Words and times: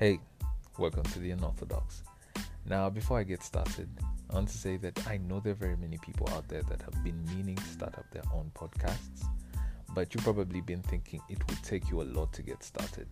Hey, 0.00 0.18
welcome 0.78 1.02
to 1.02 1.18
the 1.18 1.32
Unorthodox. 1.32 2.04
Now, 2.64 2.88
before 2.88 3.18
I 3.18 3.22
get 3.22 3.42
started, 3.42 3.86
I 4.30 4.34
want 4.34 4.48
to 4.48 4.56
say 4.56 4.78
that 4.78 5.06
I 5.06 5.18
know 5.18 5.40
there 5.40 5.52
are 5.52 5.54
very 5.56 5.76
many 5.76 5.98
people 5.98 6.26
out 6.30 6.48
there 6.48 6.62
that 6.62 6.80
have 6.80 7.04
been 7.04 7.22
meaning 7.26 7.56
to 7.56 7.64
start 7.64 7.98
up 7.98 8.10
their 8.10 8.22
own 8.32 8.50
podcasts, 8.54 9.26
but 9.94 10.14
you've 10.14 10.24
probably 10.24 10.62
been 10.62 10.80
thinking 10.80 11.20
it 11.28 11.46
would 11.46 11.62
take 11.62 11.90
you 11.90 12.00
a 12.00 12.04
lot 12.16 12.32
to 12.32 12.42
get 12.42 12.64
started. 12.64 13.08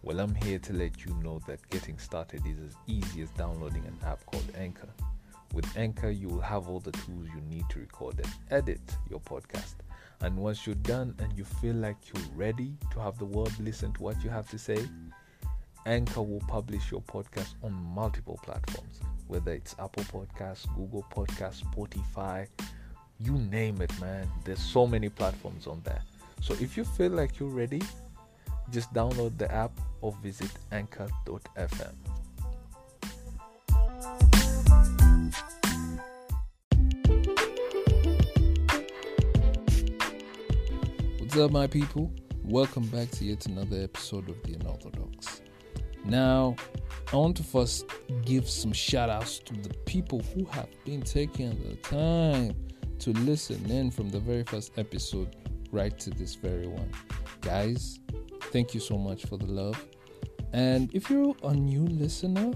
Well, 0.00 0.20
I'm 0.20 0.34
here 0.34 0.58
to 0.58 0.72
let 0.72 1.04
you 1.04 1.14
know 1.22 1.38
that 1.46 1.68
getting 1.68 1.98
started 1.98 2.46
is 2.46 2.60
as 2.60 2.76
easy 2.86 3.20
as 3.20 3.28
downloading 3.32 3.84
an 3.84 3.98
app 4.02 4.24
called 4.24 4.50
Anchor. 4.56 4.88
With 5.52 5.76
Anchor, 5.76 6.08
you 6.08 6.28
will 6.28 6.40
have 6.40 6.66
all 6.66 6.80
the 6.80 6.92
tools 6.92 7.28
you 7.34 7.42
need 7.42 7.68
to 7.68 7.78
record 7.78 8.18
and 8.18 8.32
edit 8.50 8.80
your 9.10 9.20
podcast. 9.20 9.74
And 10.22 10.38
once 10.38 10.66
you're 10.66 10.76
done 10.76 11.14
and 11.18 11.36
you 11.36 11.44
feel 11.44 11.74
like 11.74 11.98
you're 12.06 12.24
ready 12.34 12.78
to 12.92 13.00
have 13.00 13.18
the 13.18 13.26
world 13.26 13.52
listen 13.60 13.92
to 13.92 14.02
what 14.02 14.24
you 14.24 14.30
have 14.30 14.48
to 14.48 14.58
say, 14.58 14.78
Anchor 15.84 16.22
will 16.22 16.42
publish 16.46 16.92
your 16.92 17.00
podcast 17.00 17.54
on 17.64 17.72
multiple 17.72 18.38
platforms, 18.44 19.00
whether 19.26 19.52
it's 19.52 19.74
Apple 19.80 20.04
Podcasts, 20.04 20.72
Google 20.76 21.04
Podcasts, 21.12 21.64
Spotify, 21.64 22.46
you 23.18 23.32
name 23.32 23.82
it, 23.82 23.90
man. 24.00 24.28
There's 24.44 24.60
so 24.60 24.86
many 24.86 25.08
platforms 25.08 25.66
on 25.66 25.80
there. 25.84 26.02
So 26.40 26.54
if 26.54 26.76
you 26.76 26.84
feel 26.84 27.10
like 27.10 27.40
you're 27.40 27.48
ready, 27.48 27.82
just 28.70 28.94
download 28.94 29.36
the 29.38 29.52
app 29.52 29.72
or 30.02 30.12
visit 30.22 30.50
anchor.fm. 30.70 31.94
What's 41.18 41.36
up, 41.36 41.50
my 41.50 41.66
people? 41.66 42.12
Welcome 42.44 42.86
back 42.86 43.10
to 43.12 43.24
yet 43.24 43.46
another 43.46 43.82
episode 43.82 44.28
of 44.28 44.40
The 44.44 44.54
Unorthodox. 44.54 45.42
Now, 46.04 46.56
I 47.12 47.16
want 47.16 47.36
to 47.36 47.42
first 47.42 47.86
give 48.24 48.48
some 48.48 48.72
shout 48.72 49.10
outs 49.10 49.38
to 49.40 49.54
the 49.54 49.74
people 49.86 50.20
who 50.34 50.44
have 50.46 50.68
been 50.84 51.02
taking 51.02 51.50
the 51.62 51.76
time 51.76 52.54
to 53.00 53.10
listen 53.10 53.70
in 53.70 53.90
from 53.90 54.08
the 54.08 54.18
very 54.18 54.44
first 54.44 54.72
episode 54.78 55.36
right 55.70 55.98
to 55.98 56.10
this 56.10 56.34
very 56.34 56.66
one. 56.66 56.90
Guys, 57.40 57.98
thank 58.52 58.74
you 58.74 58.80
so 58.80 58.96
much 58.96 59.26
for 59.26 59.36
the 59.36 59.46
love. 59.46 59.84
And 60.52 60.94
if 60.94 61.10
you're 61.10 61.34
a 61.44 61.54
new 61.54 61.84
listener, 61.84 62.52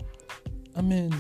I 0.76 0.82
mean, 0.82 1.14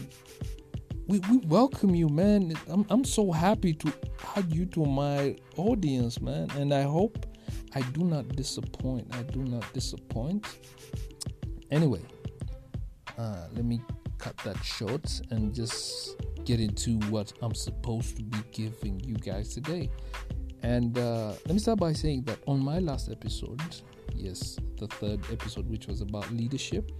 we, 1.06 1.20
we 1.30 1.38
welcome 1.46 1.94
you, 1.94 2.08
man. 2.08 2.54
I'm, 2.68 2.84
I'm 2.90 3.04
so 3.04 3.32
happy 3.32 3.72
to 3.74 3.92
add 4.36 4.52
you 4.52 4.66
to 4.66 4.84
my 4.84 5.36
audience, 5.56 6.20
man. 6.20 6.50
And 6.56 6.74
I 6.74 6.82
hope 6.82 7.26
I 7.74 7.80
do 7.82 8.04
not 8.04 8.28
disappoint. 8.36 9.14
I 9.14 9.22
do 9.22 9.42
not 9.42 9.72
disappoint. 9.72 10.46
Anyway, 11.70 12.00
uh, 13.18 13.46
let 13.52 13.64
me 13.64 13.80
cut 14.18 14.36
that 14.38 14.62
short 14.64 15.20
and 15.30 15.54
just 15.54 16.16
get 16.44 16.60
into 16.60 16.98
what 17.10 17.32
I'm 17.42 17.54
supposed 17.54 18.16
to 18.16 18.22
be 18.22 18.38
giving 18.52 19.00
you 19.00 19.14
guys 19.14 19.54
today. 19.54 19.90
And 20.62 20.98
uh, 20.98 21.32
let 21.46 21.50
me 21.50 21.58
start 21.58 21.78
by 21.78 21.92
saying 21.92 22.24
that 22.24 22.38
on 22.46 22.64
my 22.64 22.78
last 22.78 23.10
episode, 23.10 23.60
yes, 24.14 24.56
the 24.78 24.86
third 24.86 25.20
episode, 25.30 25.68
which 25.68 25.86
was 25.86 26.00
about 26.00 26.30
leadership, 26.32 26.90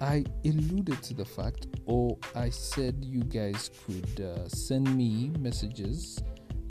I 0.00 0.24
alluded 0.44 1.02
to 1.02 1.14
the 1.14 1.24
fact, 1.24 1.68
or 1.86 2.18
I 2.34 2.50
said 2.50 2.96
you 3.04 3.22
guys 3.22 3.70
could 3.86 4.20
uh, 4.20 4.48
send 4.48 4.96
me 4.96 5.30
messages 5.38 6.20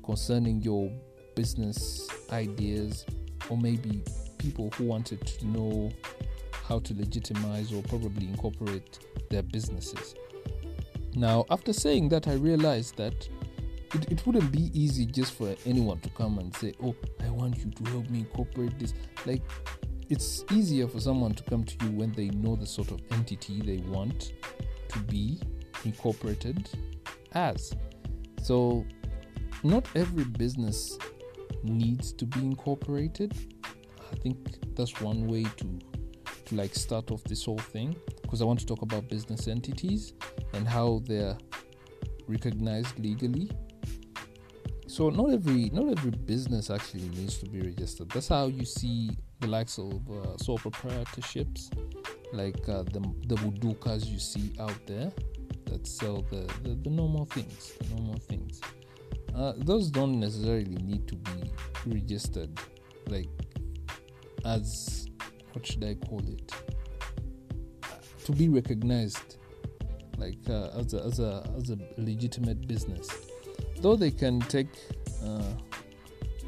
concerning 0.04 0.62
your 0.62 0.92
business 1.36 2.10
ideas, 2.32 3.06
or 3.50 3.58
maybe 3.58 4.04
people 4.38 4.70
who 4.76 4.86
wanted 4.86 5.26
to 5.26 5.48
know 5.48 5.92
how 6.68 6.80
to 6.80 6.94
legitimize 6.94 7.74
or 7.74 7.82
probably 7.84 8.28
incorporate 8.28 9.00
their 9.30 9.44
businesses. 9.44 10.16
Now, 11.16 11.46
after 11.50 11.74
saying 11.74 12.10
that, 12.10 12.28
I 12.28 12.34
realized 12.34 12.96
that 12.98 13.28
it, 13.94 14.12
it 14.12 14.26
wouldn't 14.26 14.52
be 14.52 14.72
easy 14.74 15.06
just 15.06 15.34
for 15.34 15.56
anyone 15.66 16.00
to 16.00 16.10
come 16.10 16.40
and 16.40 16.56
say, 16.56 16.74
Oh, 16.84 16.96
I 17.26 17.30
want 17.30 17.58
you 17.58 17.72
to 17.72 17.92
help 17.92 18.10
me 18.10 18.20
incorporate 18.20 18.78
this. 18.80 18.94
Like, 19.26 19.42
it's 20.10 20.44
easier 20.52 20.88
for 20.88 21.00
someone 21.00 21.34
to 21.34 21.44
come 21.44 21.64
to 21.64 21.86
you 21.86 21.92
when 21.92 22.12
they 22.14 22.30
know 22.30 22.56
the 22.56 22.66
sort 22.66 22.92
of 22.92 23.02
entity 23.12 23.62
they 23.62 23.78
want 23.90 24.34
to 24.90 25.00
be 25.00 25.40
incorporated 25.86 26.70
as. 27.34 27.74
So, 28.42 28.86
not 29.64 29.88
every 29.96 30.24
business 30.24 30.98
needs 31.64 32.12
to 32.14 32.26
be 32.26 32.40
incorporated. 32.40 33.34
I 34.12 34.16
think 34.16 34.38
that's 34.76 35.00
one 35.02 35.28
way 35.28 35.44
to 35.44 35.80
to 36.52 36.58
like 36.58 36.76
start 36.76 37.12
off 37.12 37.24
this 37.24 37.46
whole 37.46 37.58
thing 37.58 37.96
because 38.22 38.42
I 38.42 38.46
want 38.46 38.60
to 38.60 38.66
talk 38.66 38.82
about 38.82 39.08
business 39.10 39.48
entities 39.48 40.14
and 40.54 40.68
how 40.68 41.02
they're 41.06 41.38
recognized 42.28 43.00
legally. 43.00 43.50
So 44.88 45.10
not 45.10 45.32
every 45.32 45.70
not 45.70 45.88
every 45.98 46.12
business 46.12 46.70
actually 46.70 47.08
needs 47.10 47.38
to 47.38 47.46
be 47.46 47.62
registered. 47.62 48.10
That's 48.10 48.28
how 48.28 48.48
you 48.48 48.66
see 48.66 49.12
the 49.40 49.48
likes 49.48 49.78
of 49.78 49.94
uh, 50.12 50.38
sole 50.38 50.60
proprietorships, 50.60 51.72
like 52.34 52.68
uh, 52.68 52.84
the 52.84 53.00
the 53.28 53.36
budukas 53.36 54.06
you 54.06 54.20
see 54.20 54.54
out 54.60 54.80
there 54.86 55.12
that 55.66 55.88
sell 55.88 56.26
the, 56.30 56.52
the, 56.64 56.76
the 56.84 56.90
normal 56.90 57.26
things, 57.26 57.74
the 57.80 57.96
normal 57.96 58.20
things. 58.20 58.60
Uh, 59.34 59.54
those 59.56 59.90
don't 59.90 60.20
necessarily 60.20 60.76
need 60.84 61.08
to 61.08 61.16
be 61.16 61.50
registered, 61.86 62.52
like 63.08 63.30
as 64.44 65.01
what 65.54 65.66
should 65.66 65.84
I 65.84 65.96
call 65.96 66.22
it? 66.28 66.52
To 68.26 68.32
be 68.32 68.50
recognized, 68.50 69.38
like 70.18 70.38
uh, 70.50 70.70
as 70.78 70.94
a 70.94 71.04
as 71.04 71.20
a 71.20 71.50
as 71.58 71.70
a 71.72 71.78
legitimate 71.98 72.68
business, 72.68 73.10
though 73.80 73.96
they 73.96 74.12
can 74.12 74.40
take 74.42 74.70
uh, 75.26 75.54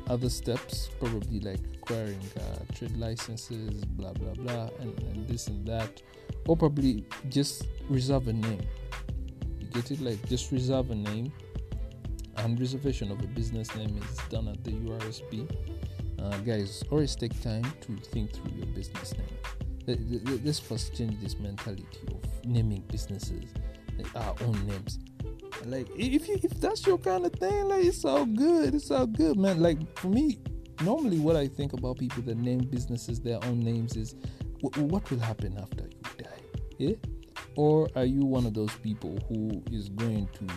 other 0.07 0.29
steps, 0.29 0.89
probably 0.99 1.39
like 1.39 1.59
acquiring 1.75 2.19
uh, 2.37 2.73
trade 2.75 2.95
licenses, 2.97 3.83
blah 3.85 4.13
blah 4.13 4.33
blah, 4.33 4.69
and, 4.79 4.97
and 5.03 5.27
this 5.27 5.47
and 5.47 5.65
that, 5.67 6.01
or 6.47 6.55
probably 6.55 7.05
just 7.29 7.65
reserve 7.89 8.27
a 8.27 8.33
name. 8.33 8.61
You 9.59 9.67
get 9.67 9.91
it? 9.91 9.99
Like 9.99 10.23
just 10.29 10.51
reserve 10.51 10.91
a 10.91 10.95
name, 10.95 11.33
and 12.37 12.59
reservation 12.59 13.11
of 13.11 13.19
a 13.21 13.27
business 13.27 13.75
name 13.75 13.97
is 13.97 14.17
done 14.29 14.47
at 14.47 14.63
the 14.63 14.71
URSB 14.71 15.49
uh, 16.23 16.37
guys 16.39 16.83
always 16.89 17.15
take 17.15 17.39
time 17.41 17.63
to 17.81 17.95
think 17.97 18.31
through 18.31 18.51
your 18.55 18.67
business 18.67 19.13
name 19.17 20.39
let's 20.45 20.59
first 20.59 20.95
change 20.95 21.19
this 21.19 21.37
mentality 21.39 21.99
of 22.07 22.45
naming 22.45 22.81
businesses 22.89 23.51
our 24.15 24.35
own 24.41 24.67
names. 24.67 24.99
Like 25.65 25.87
if 25.95 26.27
you 26.27 26.39
if 26.43 26.59
that's 26.59 26.85
your 26.85 26.97
kind 26.97 27.25
of 27.25 27.33
thing 27.33 27.67
like 27.67 27.85
it's 27.85 28.03
all 28.03 28.25
good 28.25 28.75
it's 28.75 28.91
all 28.91 29.07
good 29.07 29.37
man. 29.37 29.61
Like 29.61 29.77
for 29.97 30.07
me 30.07 30.39
normally 30.81 31.19
what 31.19 31.35
i 31.35 31.47
think 31.47 31.71
about 31.73 31.97
people 31.97 32.21
that 32.23 32.35
name 32.35 32.59
businesses 32.59 33.19
their 33.19 33.41
own 33.45 33.59
names 33.59 33.95
is 33.95 34.15
what 34.59 35.09
will 35.09 35.19
happen 35.19 35.55
after 35.57 35.83
you 35.83 36.23
die? 36.23 36.41
Yeah? 36.77 36.95
Or 37.55 37.87
are 37.95 38.05
you 38.05 38.25
one 38.25 38.45
of 38.45 38.53
those 38.53 38.73
people 38.77 39.17
who 39.29 39.63
is 39.71 39.89
going 39.89 40.27
to 40.39 40.47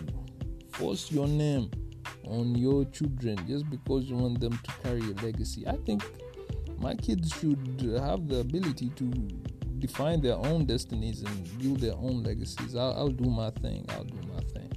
force 0.72 1.10
your 1.10 1.28
name 1.28 1.70
on 2.26 2.54
your 2.54 2.84
children 2.86 3.38
just 3.46 3.68
because 3.70 4.04
you 4.04 4.16
want 4.16 4.40
them 4.40 4.52
to 4.52 4.72
carry 4.82 5.00
a 5.00 5.14
legacy. 5.24 5.66
I 5.66 5.76
think 5.84 6.02
my 6.78 6.94
kids 6.94 7.32
should 7.40 7.58
have 7.98 8.28
the 8.28 8.40
ability 8.40 8.90
to 8.96 9.04
define 9.78 10.20
their 10.20 10.36
own 10.36 10.66
destinies 10.66 11.22
and 11.22 11.58
build 11.58 11.80
their 11.80 11.94
own 11.94 12.22
legacies. 12.22 12.76
I'll, 12.76 12.92
I'll 12.92 13.08
do 13.08 13.28
my 13.28 13.50
thing. 13.50 13.84
I'll 13.90 14.04
do 14.04 14.20
my 14.32 14.40
thing. 14.52 14.72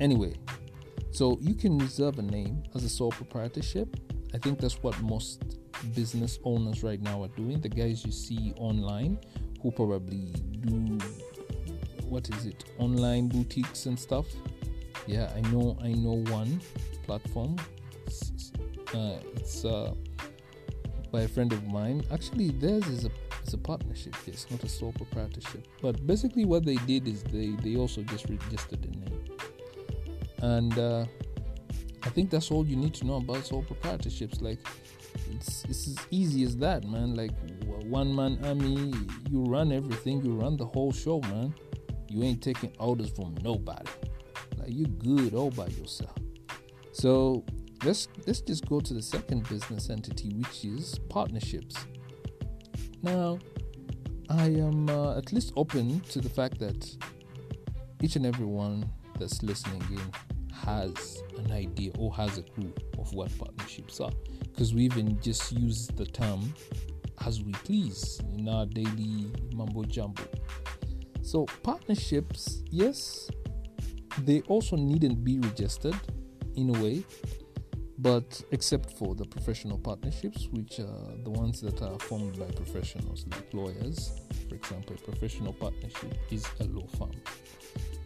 Anyway, 0.00 0.34
so 1.10 1.38
you 1.40 1.54
can 1.54 1.78
reserve 1.78 2.18
a 2.18 2.22
name 2.22 2.62
as 2.74 2.84
a 2.84 2.88
sole 2.88 3.10
proprietorship. 3.10 3.96
I 4.34 4.38
think 4.38 4.58
that's 4.60 4.82
what 4.82 5.00
most 5.02 5.58
business 5.94 6.38
owners 6.44 6.82
right 6.82 7.00
now 7.00 7.22
are 7.22 7.28
doing. 7.28 7.60
The 7.60 7.68
guys 7.68 8.04
you 8.04 8.12
see 8.12 8.54
online 8.56 9.18
who 9.60 9.70
probably 9.70 10.32
do 10.60 10.98
what 12.08 12.28
is 12.28 12.46
it, 12.46 12.64
online 12.78 13.28
boutiques 13.28 13.86
and 13.86 13.98
stuff 13.98 14.26
yeah 15.06 15.30
i 15.36 15.40
know 15.50 15.76
i 15.82 15.92
know 15.92 16.22
one 16.30 16.60
platform. 17.02 17.56
It's, 18.06 18.52
uh, 18.94 19.18
it's 19.36 19.64
uh, 19.64 19.94
by 21.10 21.22
a 21.22 21.28
friend 21.28 21.52
of 21.52 21.66
mine. 21.66 22.02
Actually 22.10 22.50
theirs 22.50 22.86
is 22.86 23.04
a 23.04 23.10
it's 23.42 23.54
a 23.54 23.58
partnership 23.58 24.14
it's 24.26 24.48
not 24.50 24.62
a 24.62 24.68
sole 24.68 24.92
proprietorship. 24.92 25.66
But 25.80 26.06
basically 26.06 26.44
what 26.44 26.64
they 26.64 26.76
did 26.76 27.08
is 27.08 27.22
they 27.24 27.50
they 27.62 27.76
also 27.76 28.02
just 28.02 28.28
registered 28.28 28.84
a 28.84 28.90
name. 28.90 29.24
And 30.38 30.78
uh, 30.78 31.04
i 32.04 32.08
think 32.08 32.30
that's 32.30 32.50
all 32.50 32.66
you 32.66 32.76
need 32.76 32.94
to 32.94 33.06
know 33.06 33.16
about 33.16 33.44
sole 33.46 33.64
proprietorships. 33.64 34.40
Like 34.40 34.60
it's, 35.30 35.64
it's 35.64 35.88
as 35.88 35.98
easy 36.10 36.44
as 36.44 36.56
that 36.58 36.84
man. 36.84 37.14
Like 37.14 37.32
one 37.84 38.14
man 38.14 38.38
army 38.44 38.94
you 39.30 39.44
run 39.44 39.72
everything 39.72 40.24
you 40.24 40.32
run 40.34 40.56
the 40.56 40.66
whole 40.66 40.92
show 40.92 41.20
man. 41.32 41.54
You 42.08 42.22
ain't 42.24 42.42
taking 42.42 42.72
orders 42.78 43.10
from 43.10 43.34
nobody 43.42 43.90
like 44.62 44.72
you 44.72 44.86
good 44.86 45.34
all 45.34 45.50
by 45.50 45.66
yourself. 45.66 46.16
So 46.92 47.44
let's 47.84 48.08
let's 48.26 48.40
just 48.40 48.66
go 48.66 48.80
to 48.80 48.94
the 48.94 49.02
second 49.02 49.48
business 49.48 49.90
entity, 49.90 50.34
which 50.34 50.64
is 50.64 50.98
partnerships. 51.08 51.76
Now, 53.02 53.38
I 54.30 54.46
am 54.46 54.88
uh, 54.88 55.18
at 55.18 55.32
least 55.32 55.52
open 55.56 56.00
to 56.10 56.20
the 56.20 56.28
fact 56.28 56.58
that 56.60 56.88
each 58.00 58.16
and 58.16 58.24
every 58.24 58.46
one 58.46 58.88
that's 59.18 59.42
listening 59.42 59.82
in 59.90 60.54
has 60.54 61.22
an 61.38 61.50
idea 61.50 61.90
or 61.98 62.14
has 62.14 62.38
a 62.38 62.42
clue 62.42 62.72
of 62.98 63.12
what 63.14 63.36
partnerships 63.36 64.00
are 64.00 64.12
because 64.42 64.74
we 64.74 64.82
even 64.82 65.20
just 65.20 65.50
use 65.52 65.88
the 65.88 66.06
term 66.06 66.54
as 67.26 67.42
we 67.42 67.52
please 67.52 68.20
in 68.34 68.48
our 68.48 68.66
daily 68.66 69.30
mumbo 69.54 69.82
jumbo. 69.84 70.22
So, 71.22 71.46
partnerships, 71.62 72.62
yes, 72.70 73.30
they 74.24 74.40
also 74.42 74.76
needn't 74.76 75.24
be 75.24 75.38
registered 75.38 75.96
in 76.56 76.74
a 76.74 76.82
way, 76.82 77.04
but 77.98 78.42
except 78.50 78.90
for 78.98 79.14
the 79.14 79.24
professional 79.24 79.78
partnerships, 79.78 80.48
which 80.50 80.80
are 80.80 81.16
the 81.24 81.30
ones 81.30 81.60
that 81.60 81.82
are 81.82 81.98
formed 81.98 82.38
by 82.38 82.46
professionals 82.46 83.24
like 83.30 83.52
lawyers. 83.52 84.20
For 84.48 84.54
example, 84.54 84.96
a 84.96 85.10
professional 85.10 85.52
partnership 85.52 86.14
is 86.30 86.44
a 86.60 86.64
law 86.64 86.86
firm. 86.98 87.12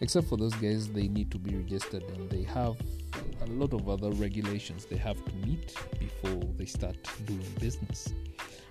Except 0.01 0.29
for 0.29 0.37
those 0.37 0.55
guys, 0.55 0.89
they 0.89 1.09
need 1.09 1.31
to 1.31 1.39
be 1.39 1.55
registered 1.57 2.03
and 2.03 2.29
they 2.31 2.43
have 2.43 2.77
a 3.43 3.47
lot 3.47 3.73
of 3.73 3.89
other 3.89 4.11
regulations 4.11 4.85
they 4.85 4.97
have 4.97 5.23
to 5.25 5.33
meet 5.47 5.75
before 5.99 6.43
they 6.57 6.67
start 6.67 6.97
doing 7.25 7.47
business. 7.59 8.13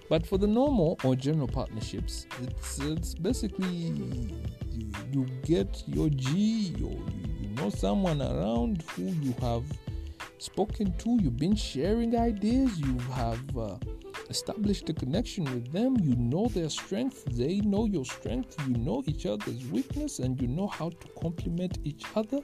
But 0.08 0.28
for 0.28 0.38
the 0.38 0.48
normal 0.48 1.00
or 1.04 1.16
general 1.16 1.48
partnerships, 1.48 2.28
it's 2.44 2.80
it's 2.80 3.16
basically 3.16 3.68
you, 3.68 4.30
you 5.12 5.26
get 5.44 5.84
your 5.88 6.10
G 6.10 6.76
your, 6.78 6.92
you 6.92 7.25
know 7.56 7.70
someone 7.70 8.22
around 8.22 8.84
who 8.96 9.04
you 9.04 9.34
have 9.42 9.64
spoken 10.38 10.96
to, 10.98 11.18
you've 11.22 11.38
been 11.38 11.56
sharing 11.56 12.16
ideas, 12.16 12.80
you 12.80 12.98
have 13.14 13.58
uh, 13.58 13.78
established 14.30 14.90
a 14.90 14.94
connection 14.94 15.44
with 15.46 15.72
them, 15.72 15.98
you 16.02 16.16
know 16.16 16.48
their 16.48 16.70
strength, 16.70 17.26
they 17.26 17.60
know 17.62 17.86
your 17.86 18.06
strength, 18.06 18.56
you 18.68 18.76
know 18.78 19.04
each 19.08 19.26
other's 19.26 19.66
weakness, 19.68 20.20
and 20.20 20.42
you 20.42 20.48
know 20.48 20.68
how 20.68 20.90
to 20.90 21.08
complement 21.22 21.80
each 21.84 22.04
other. 22.16 22.40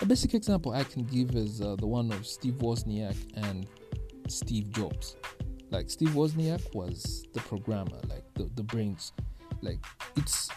A 0.00 0.06
basic 0.06 0.34
example 0.34 0.72
I 0.72 0.84
can 0.84 1.04
give 1.04 1.34
is 1.34 1.60
uh, 1.60 1.74
the 1.76 1.86
one 1.86 2.12
of 2.12 2.26
Steve 2.26 2.54
Wozniak 2.54 3.16
and 3.34 3.66
Steve 4.28 4.70
Jobs. 4.70 5.16
Like 5.70 5.90
Steve 5.90 6.10
Wozniak 6.10 6.74
was 6.74 7.26
the 7.34 7.40
programmer, 7.40 7.98
like 8.08 8.24
the, 8.34 8.48
the 8.54 8.62
brains. 8.62 9.12
Like 9.60 9.84
it's 10.16 10.48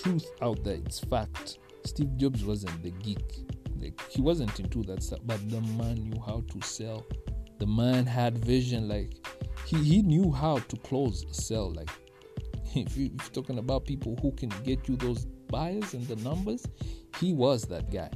truth 0.00 0.26
out 0.40 0.62
there, 0.62 0.76
it's 0.76 1.00
fact. 1.00 1.58
Steve 1.84 2.16
Jobs 2.16 2.44
wasn't 2.44 2.82
the 2.82 2.90
geek. 2.90 3.46
Like 3.80 4.00
he 4.08 4.20
wasn't 4.20 4.58
into 4.60 4.82
that 4.84 5.02
stuff, 5.02 5.20
but 5.24 5.38
the 5.50 5.60
man 5.60 5.94
knew 5.94 6.20
how 6.20 6.44
to 6.52 6.66
sell. 6.66 7.06
The 7.58 7.66
man 7.66 8.06
had 8.06 8.38
vision. 8.38 8.88
Like 8.88 9.14
he, 9.66 9.76
he 9.82 10.02
knew 10.02 10.32
how 10.32 10.58
to 10.58 10.76
close 10.78 11.24
a 11.24 11.34
sale. 11.34 11.72
Like 11.72 11.90
if, 12.74 12.96
you, 12.96 13.06
you're 13.06 13.32
talking 13.32 13.58
about 13.58 13.86
people 13.86 14.16
who 14.20 14.32
can 14.32 14.50
get 14.64 14.88
you 14.88 14.96
those 14.96 15.24
buyers 15.48 15.94
and 15.94 16.06
the 16.06 16.16
numbers, 16.16 16.66
he 17.18 17.32
was 17.32 17.62
that 17.64 17.90
guy. 17.90 18.10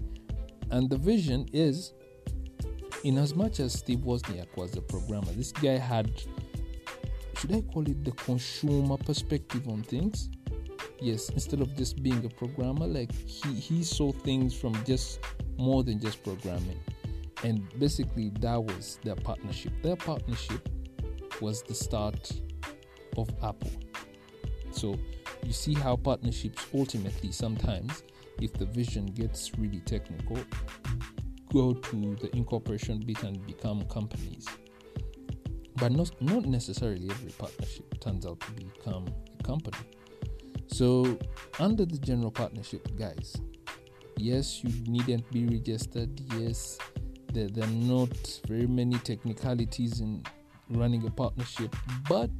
And 0.70 0.88
the 0.88 0.96
vision 0.98 1.46
is 1.52 1.92
in 3.04 3.18
as 3.18 3.34
much 3.34 3.60
as 3.60 3.74
Steve 3.74 3.98
Wozniak 3.98 4.56
was 4.56 4.74
a 4.76 4.80
programmer, 4.80 5.30
this 5.32 5.52
guy 5.52 5.76
had, 5.76 6.10
should 7.38 7.52
I 7.52 7.60
call 7.60 7.86
it 7.86 8.02
the 8.02 8.12
consumer 8.12 8.96
perspective 8.96 9.68
on 9.68 9.82
things? 9.82 10.30
Yes, 11.04 11.28
instead 11.28 11.60
of 11.60 11.76
just 11.76 12.02
being 12.02 12.24
a 12.24 12.30
programmer, 12.30 12.86
like 12.86 13.12
he, 13.12 13.52
he 13.52 13.84
saw 13.84 14.10
things 14.10 14.54
from 14.54 14.72
just 14.86 15.20
more 15.58 15.84
than 15.84 16.00
just 16.00 16.24
programming. 16.24 16.80
And 17.42 17.68
basically, 17.78 18.30
that 18.40 18.64
was 18.64 18.98
their 19.04 19.14
partnership. 19.14 19.74
Their 19.82 19.96
partnership 19.96 20.66
was 21.42 21.62
the 21.62 21.74
start 21.74 22.32
of 23.18 23.28
Apple. 23.42 23.70
So 24.70 24.96
you 25.44 25.52
see 25.52 25.74
how 25.74 25.96
partnerships 25.96 26.64
ultimately 26.72 27.32
sometimes, 27.32 28.02
if 28.40 28.54
the 28.54 28.64
vision 28.64 29.04
gets 29.04 29.50
really 29.58 29.80
technical, 29.80 30.38
go 31.52 31.74
to 31.74 32.16
the 32.16 32.34
incorporation 32.34 33.00
bit 33.00 33.22
and 33.24 33.46
become 33.46 33.84
companies. 33.88 34.46
But 35.76 35.92
not, 35.92 36.12
not 36.22 36.46
necessarily 36.46 37.10
every 37.10 37.32
partnership 37.32 38.00
turns 38.00 38.24
out 38.24 38.40
to 38.40 38.52
become 38.52 39.06
a 39.38 39.42
company. 39.42 39.76
So, 40.66 41.18
under 41.58 41.84
the 41.84 41.98
general 41.98 42.30
partnership, 42.30 42.88
guys, 42.96 43.36
yes, 44.16 44.62
you 44.64 44.70
needn't 44.86 45.30
be 45.30 45.46
registered. 45.46 46.20
Yes, 46.38 46.78
there, 47.32 47.48
there 47.48 47.64
are 47.64 47.72
not 47.72 48.40
very 48.46 48.66
many 48.66 48.98
technicalities 48.98 50.00
in 50.00 50.22
running 50.70 51.06
a 51.06 51.10
partnership, 51.10 51.74
but 52.08 52.30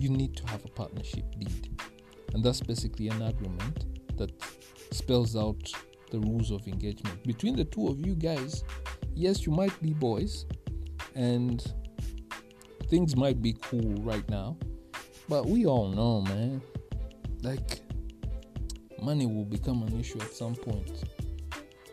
you 0.00 0.08
need 0.08 0.36
to 0.36 0.46
have 0.48 0.64
a 0.64 0.68
partnership 0.68 1.24
deed. 1.38 1.80
And 2.34 2.42
that's 2.42 2.60
basically 2.60 3.08
an 3.08 3.22
agreement 3.22 4.16
that 4.16 4.30
spells 4.90 5.36
out 5.36 5.70
the 6.10 6.18
rules 6.20 6.50
of 6.50 6.66
engagement. 6.68 7.22
Between 7.24 7.56
the 7.56 7.64
two 7.64 7.88
of 7.88 8.04
you 8.04 8.14
guys, 8.14 8.64
yes, 9.14 9.46
you 9.46 9.52
might 9.52 9.80
be 9.82 9.92
boys 9.92 10.46
and 11.14 11.64
things 12.88 13.16
might 13.16 13.40
be 13.42 13.54
cool 13.62 13.94
right 14.02 14.28
now, 14.28 14.56
but 15.28 15.46
we 15.46 15.66
all 15.66 15.88
know, 15.88 16.20
man, 16.22 16.62
like 17.42 17.80
money 19.00 19.26
will 19.26 19.44
become 19.44 19.82
an 19.82 19.98
issue 19.98 20.20
at 20.20 20.32
some 20.32 20.54
point 20.54 21.04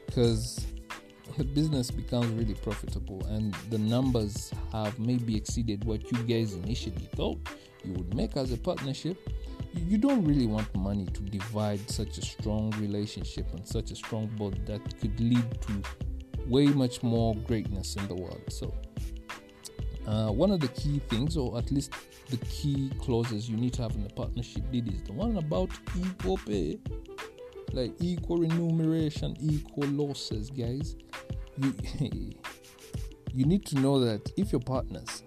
because 0.05 0.65
the 1.37 1.43
business 1.43 1.89
becomes 1.91 2.27
really 2.33 2.53
profitable 2.55 3.25
and 3.27 3.53
the 3.69 3.77
numbers 3.77 4.51
have 4.71 4.97
maybe 4.99 5.35
exceeded 5.35 5.83
what 5.83 6.11
you 6.11 6.17
guys 6.23 6.53
initially 6.53 7.09
thought 7.15 7.37
you 7.83 7.93
would 7.93 8.13
make 8.13 8.35
as 8.37 8.51
a 8.51 8.57
partnership 8.57 9.17
you 9.73 9.97
don't 9.97 10.23
really 10.25 10.47
want 10.47 10.73
money 10.75 11.05
to 11.05 11.21
divide 11.21 11.89
such 11.89 12.17
a 12.17 12.21
strong 12.21 12.71
relationship 12.79 13.45
and 13.53 13.65
such 13.67 13.91
a 13.91 13.95
strong 13.95 14.27
bond 14.37 14.59
that 14.65 14.81
could 14.99 15.19
lead 15.19 15.61
to 15.61 15.81
way 16.47 16.65
much 16.65 17.03
more 17.03 17.35
greatness 17.35 17.95
in 17.95 18.07
the 18.07 18.15
world. 18.15 18.41
So, 18.49 18.73
uh, 20.09 20.31
one 20.31 20.51
of 20.51 20.59
the 20.59 20.67
key 20.69 21.00
things, 21.09 21.38
or 21.38 21.57
at 21.57 21.71
least 21.71 21.94
the 22.29 22.38
key 22.38 22.91
clauses 23.00 23.50
you 23.50 23.56
need 23.56 23.73
to 23.73 23.83
have 23.83 23.95
in 23.95 24.06
a 24.06 24.09
partnership 24.09 24.63
deed, 24.71 24.88
is 24.91 25.03
the 25.03 25.13
one 25.13 25.38
about 25.38 25.69
equal 25.97 26.38
pay, 26.38 26.79
like 27.73 27.94
equal 28.00 28.38
remuneration, 28.38 29.35
equal 29.39 29.88
losses, 29.89 30.50
guys. 30.50 30.95
You, 31.57 31.73
you 33.33 33.45
need 33.45 33.66
to 33.68 33.80
know 33.80 33.99
that 33.99 34.31
if 34.37 34.51
your 34.51 34.61
partners 34.61 35.23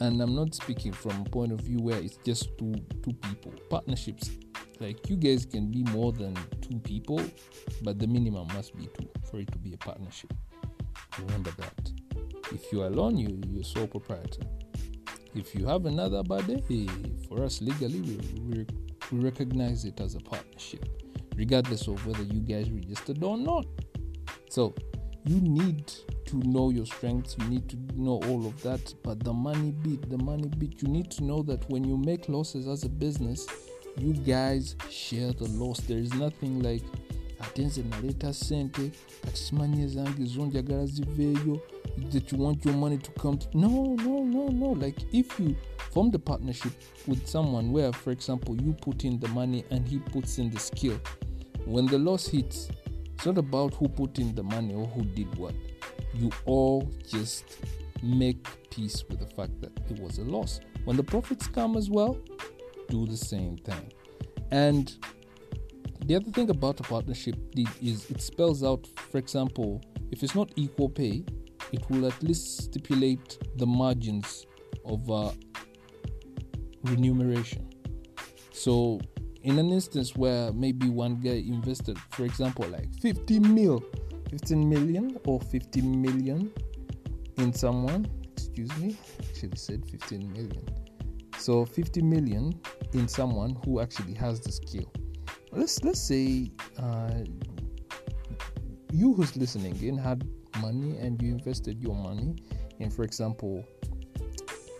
and 0.00 0.22
i'm 0.22 0.34
not 0.34 0.54
speaking 0.54 0.92
from 0.92 1.20
a 1.20 1.24
point 1.24 1.52
of 1.52 1.60
view 1.60 1.78
where 1.78 1.98
it's 1.98 2.16
just 2.18 2.56
two 2.58 2.74
two 3.02 3.12
people 3.28 3.52
partnerships 3.68 4.30
like 4.78 5.08
you 5.10 5.16
guys 5.16 5.44
can 5.44 5.70
be 5.70 5.82
more 5.90 6.12
than 6.12 6.34
two 6.62 6.78
people 6.80 7.20
but 7.82 7.98
the 7.98 8.06
minimum 8.06 8.46
must 8.54 8.76
be 8.76 8.88
two 8.98 9.08
for 9.30 9.40
it 9.40 9.50
to 9.52 9.58
be 9.58 9.72
a 9.74 9.76
partnership. 9.76 10.32
Remember 11.18 11.50
that 11.58 11.99
if 12.52 12.72
you 12.72 12.82
are 12.82 12.86
alone 12.86 13.16
you 13.16 13.40
you're 13.48 13.64
sole 13.64 13.86
proprietor 13.86 14.42
if 15.34 15.54
you 15.54 15.66
have 15.66 15.86
another 15.86 16.22
body 16.22 16.88
for 17.28 17.44
us 17.44 17.60
legally 17.60 18.00
we, 18.00 18.16
we, 18.40 18.66
we 19.12 19.18
recognize 19.20 19.84
it 19.84 20.00
as 20.00 20.14
a 20.14 20.20
partnership 20.20 20.84
regardless 21.36 21.86
of 21.86 22.04
whether 22.06 22.22
you 22.22 22.40
guys 22.40 22.70
registered 22.70 23.22
or 23.22 23.38
not 23.38 23.66
so 24.48 24.74
you 25.24 25.40
need 25.40 25.92
to 26.30 26.36
know 26.48 26.70
your 26.70 26.86
strengths, 26.86 27.36
you 27.38 27.48
need 27.48 27.68
to 27.68 27.76
know 27.96 28.20
all 28.28 28.46
of 28.46 28.62
that. 28.62 28.94
But 29.02 29.22
the 29.22 29.32
money 29.32 29.72
bit, 29.72 30.08
the 30.08 30.18
money 30.18 30.48
bit, 30.48 30.80
you 30.80 30.88
need 30.88 31.10
to 31.12 31.24
know 31.24 31.42
that 31.42 31.68
when 31.68 31.84
you 31.84 31.96
make 31.96 32.28
losses 32.28 32.66
as 32.68 32.84
a 32.84 32.88
business, 32.88 33.46
you 33.98 34.14
guys 34.14 34.76
share 34.88 35.32
the 35.32 35.48
loss. 35.48 35.80
There 35.80 35.98
is 35.98 36.14
nothing 36.14 36.62
like 36.62 36.82
atenze 37.40 37.82
naleta 37.82 38.32
sente 38.32 38.90
kati 39.24 39.42
simanye 39.42 39.86
zange 39.88 40.24
zo 40.24 40.46
njagala 40.46 40.86
ziveeyo 40.86 41.60
that 42.12 42.32
you 42.32 42.44
want 42.44 42.66
your 42.66 42.76
money 42.76 42.98
to 42.98 43.10
come 43.12 43.36
to. 43.36 43.58
no 43.58 43.96
no 43.96 44.24
no 44.24 44.48
no 44.48 44.72
like 44.74 45.06
if 45.12 45.40
you 45.40 45.54
form 45.90 46.10
a 46.14 46.18
partnership 46.18 46.72
with 47.08 47.26
someone 47.26 47.72
where 47.72 47.92
for 47.92 48.12
example 48.12 48.56
you 48.64 48.72
put 48.72 49.04
in 49.04 49.20
the 49.20 49.28
money 49.28 49.64
and 49.70 49.88
he 49.88 49.98
puts 49.98 50.38
in 50.38 50.50
the 50.50 50.58
skill 50.58 50.98
when 51.66 51.86
the 51.86 51.98
loss 51.98 52.26
hits 52.26 52.68
it's 53.14 53.26
not 53.26 53.38
about 53.38 53.74
who 53.74 53.88
put 53.88 54.18
in 54.18 54.34
the 54.34 54.42
money 54.42 54.74
or 54.74 54.86
who 54.86 55.02
did 55.04 55.38
what 55.38 55.54
you 56.14 56.30
all 56.46 56.90
just 57.08 57.58
make 58.02 58.46
peace 58.70 59.04
with 59.08 59.20
the 59.20 59.26
fact 59.26 59.60
that 59.60 59.72
it 59.90 60.00
was 60.00 60.18
a 60.18 60.24
loss. 60.24 60.60
When 60.84 60.96
the 60.96 61.02
profits 61.02 61.46
come 61.46 61.76
as 61.76 61.90
well, 61.90 62.18
do 62.88 63.06
the 63.06 63.16
same 63.16 63.56
thing. 63.58 63.92
And 64.50 64.96
the 66.10 66.16
other 66.16 66.30
thing 66.32 66.50
about 66.50 66.80
a 66.80 66.82
partnership 66.82 67.36
is 67.80 68.10
it 68.10 68.20
spells 68.20 68.64
out, 68.64 68.84
for 69.12 69.18
example, 69.18 69.80
if 70.10 70.24
it's 70.24 70.34
not 70.34 70.50
equal 70.56 70.88
pay, 70.88 71.24
it 71.70 71.88
will 71.88 72.04
at 72.04 72.20
least 72.20 72.64
stipulate 72.64 73.38
the 73.58 73.66
margins 73.66 74.44
of 74.84 75.08
uh, 75.08 75.30
remuneration. 76.82 77.70
So, 78.50 79.00
in 79.44 79.56
an 79.60 79.70
instance 79.70 80.16
where 80.16 80.52
maybe 80.52 80.88
one 80.88 81.14
guy 81.20 81.44
invested, 81.46 81.96
for 82.10 82.24
example, 82.24 82.66
like 82.66 82.92
50 83.00 83.38
mil 83.38 83.80
15 84.30 84.68
million 84.68 85.16
or 85.26 85.40
50 85.40 85.80
million 85.82 86.52
in 87.36 87.52
someone 87.52 88.06
excuse 88.32 88.76
me 88.78 88.96
actually 89.28 89.56
said 89.56 89.84
15 89.88 90.32
million 90.32 90.68
So 91.38 91.64
50 91.64 92.02
million 92.02 92.60
in 92.94 93.08
someone 93.08 93.56
who 93.64 93.80
actually 93.80 94.14
has 94.14 94.40
the 94.40 94.52
skill. 94.52 94.92
Let's 95.52 95.82
let's 95.82 96.00
say 96.00 96.50
uh, 96.78 97.24
you 98.92 99.14
who's 99.14 99.36
listening 99.36 99.82
in 99.82 99.96
had 99.96 100.26
money 100.60 100.96
and 100.98 101.20
you 101.20 101.32
invested 101.32 101.80
your 101.80 101.94
money 101.94 102.36
in, 102.78 102.90
for 102.90 103.02
example, 103.04 103.64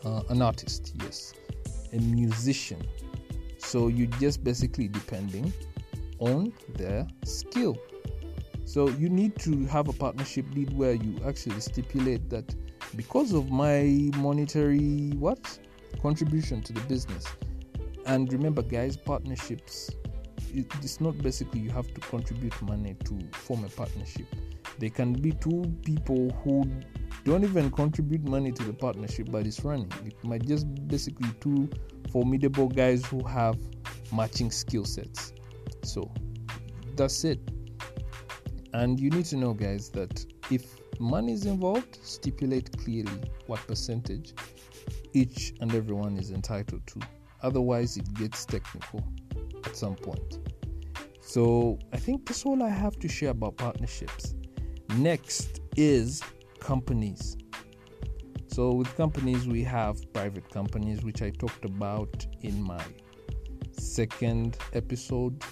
uh, 0.05 0.23
an 0.29 0.43
artist, 0.43 0.95
yes, 1.03 1.35
a 1.93 1.97
musician. 1.97 2.81
So 3.59 3.89
you're 3.89 4.07
just 4.19 4.43
basically 4.43 4.89
depending 4.89 5.53
on 6.19 6.53
their 6.77 7.07
skill. 7.25 7.77
So 8.65 8.89
you 8.89 9.09
need 9.09 9.37
to 9.41 9.67
have 9.67 9.89
a 9.89 9.93
partnership 9.93 10.49
deed 10.53 10.73
where 10.77 10.95
you 10.95 11.19
actually 11.27 11.61
stipulate 11.61 12.31
that 12.31 12.55
because 12.97 13.33
of 13.33 13.51
my 13.51 14.11
monetary 14.17 15.11
what 15.19 15.59
contribution 16.01 16.63
to 16.63 16.73
the 16.73 16.81
business. 16.83 17.27
And 18.07 18.33
remember, 18.33 18.63
guys, 18.63 18.97
partnerships. 18.97 19.91
It's 20.53 21.01
not 21.01 21.19
basically 21.19 21.61
you 21.61 21.71
have 21.71 21.93
to 21.95 22.01
contribute 22.01 22.61
money 22.63 22.97
to 23.05 23.19
form 23.33 23.65
a 23.65 23.69
partnership. 23.69 24.27
They 24.79 24.91
can 24.91 25.13
be 25.13 25.33
two 25.33 25.65
people 25.85 26.31
who 26.43 26.65
don't 27.25 27.45
even 27.45 27.71
contribute 27.71 28.25
money 28.25 28.51
to 28.53 28.65
the 28.65 28.73
partnership, 28.73 29.29
but 29.31 29.47
it's 29.47 29.65
running. 29.65 29.93
It 30.05 30.23
might 30.25 30.47
just 30.47 30.67
basically 30.89 31.31
two 31.41 31.69
formidable 32.11 32.69
guys 32.69 33.05
who 33.07 33.23
have 33.27 33.59
matching 34.13 34.51
skill 34.51 34.85
sets. 34.85 35.33
So 35.85 36.11
that's 36.97 37.25
it. 37.25 37.41
And 38.73 38.99
you 38.99 39.11
need 39.11 39.27
to 39.27 39.37
know, 39.37 39.53
guys, 39.53 39.91
that 39.91 40.25
if 40.51 40.77
money 40.99 41.33
is 41.33 41.47
involved, 41.47 41.99
stipulate 42.03 42.77
clearly 42.79 43.21
what 43.47 43.67
percentage 43.67 44.35
each 45.13 45.55
and 45.61 45.75
everyone 45.75 46.17
is 46.17 46.31
entitled 46.31 46.87
to. 46.87 47.01
Otherwise, 47.43 47.97
it 47.97 48.13
gets 48.15 48.45
technical 48.45 49.03
at 49.65 49.77
some 49.77 49.95
point. 49.95 50.39
So, 51.21 51.79
I 51.93 51.97
think 51.97 52.27
that's 52.27 52.45
all 52.45 52.63
I 52.63 52.69
have 52.69 52.99
to 52.99 53.09
share 53.09 53.31
about 53.31 53.57
partnerships. 53.57 54.35
Next 54.97 55.61
is 55.77 56.23
companies. 56.59 57.37
So, 58.49 58.73
with 58.73 58.95
companies, 58.97 59.47
we 59.47 59.63
have 59.63 60.13
private 60.13 60.51
companies, 60.51 61.05
which 61.05 61.23
I 61.23 61.31
talked 61.31 61.65
about 61.65 62.27
in 62.43 62.61
my 62.61 62.83
second 63.71 64.59
episode, 64.73 65.43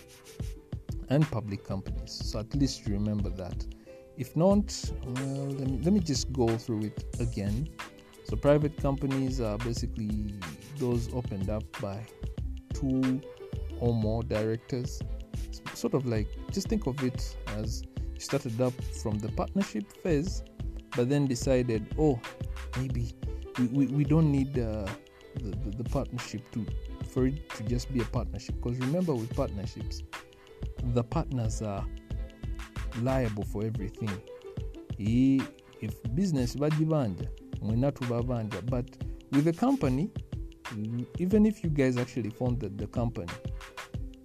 and 1.11 1.25
public 1.31 1.65
companies. 1.65 2.13
So, 2.13 2.41
at 2.41 2.53
least 2.55 2.87
remember 2.87 3.31
that. 3.31 3.65
If 4.17 4.35
not, 4.37 4.75
well, 5.05 5.47
let 5.47 5.69
me, 5.69 5.81
let 5.85 5.93
me 5.93 6.01
just 6.01 6.33
go 6.33 6.49
through 6.49 6.87
it 6.87 7.05
again. 7.21 7.69
So, 8.25 8.37
private 8.37 8.77
companies 8.79 9.41
are 9.41 9.59
basically 9.59 10.35
those 10.77 11.09
opened 11.15 11.51
up 11.51 11.63
by 11.81 12.05
two 12.75 13.21
or 13.81 13.95
more 13.95 14.23
directors. 14.23 15.01
Sort 15.75 15.95
of 15.95 16.07
like, 16.07 16.29
just 16.53 16.69
think 16.69 16.87
of 16.87 17.03
it 17.03 17.37
as 17.57 17.83
you 18.15 18.21
started 18.21 18.61
up 18.61 18.73
from 19.03 19.19
the 19.19 19.29
partnership 19.33 19.91
phase, 20.03 20.43
but 20.97 21.09
then 21.09 21.27
decided, 21.27 21.95
oh, 21.99 22.21
maybe 22.79 23.15
we, 23.59 23.67
we, 23.67 23.87
we 23.87 24.05
don't 24.05 24.31
need 24.31 24.59
uh, 24.59 24.87
the, 25.37 25.51
the, 25.65 25.83
the 25.83 25.85
partnership 25.85 26.51
to 26.53 26.67
for 27.09 27.27
it 27.27 27.49
to 27.51 27.63
just 27.65 27.93
be 27.93 28.01
a 28.01 28.05
partnership. 28.05 28.57
Because 28.57 28.79
remember, 28.79 29.15
with 29.15 29.35
partnerships, 29.35 30.03
the 30.95 31.03
partners 31.03 31.63
are 31.63 31.85
liable 33.01 33.45
for 33.45 33.65
everything. 33.65 34.11
If 34.99 35.95
business 36.15 36.57
bajibanja, 36.57 37.29
mwena 37.63 37.93
tubabanja. 37.93 38.67
But 38.67 38.87
with 39.33 39.47
a 39.49 39.53
company, 39.53 40.11
even 41.19 41.47
if 41.47 41.63
you 41.63 41.71
guys 41.71 41.97
actually 41.97 42.31
founded 42.31 42.79
the 42.79 42.87
company, 42.87 43.33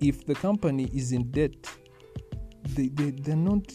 if 0.07 0.25
the 0.25 0.36
company 0.36 0.86
is 0.93 1.12
in 1.12 1.31
debt, 1.31 1.69
they, 2.69 2.89
they, 2.89 3.12
they're 3.12 3.36
not 3.36 3.67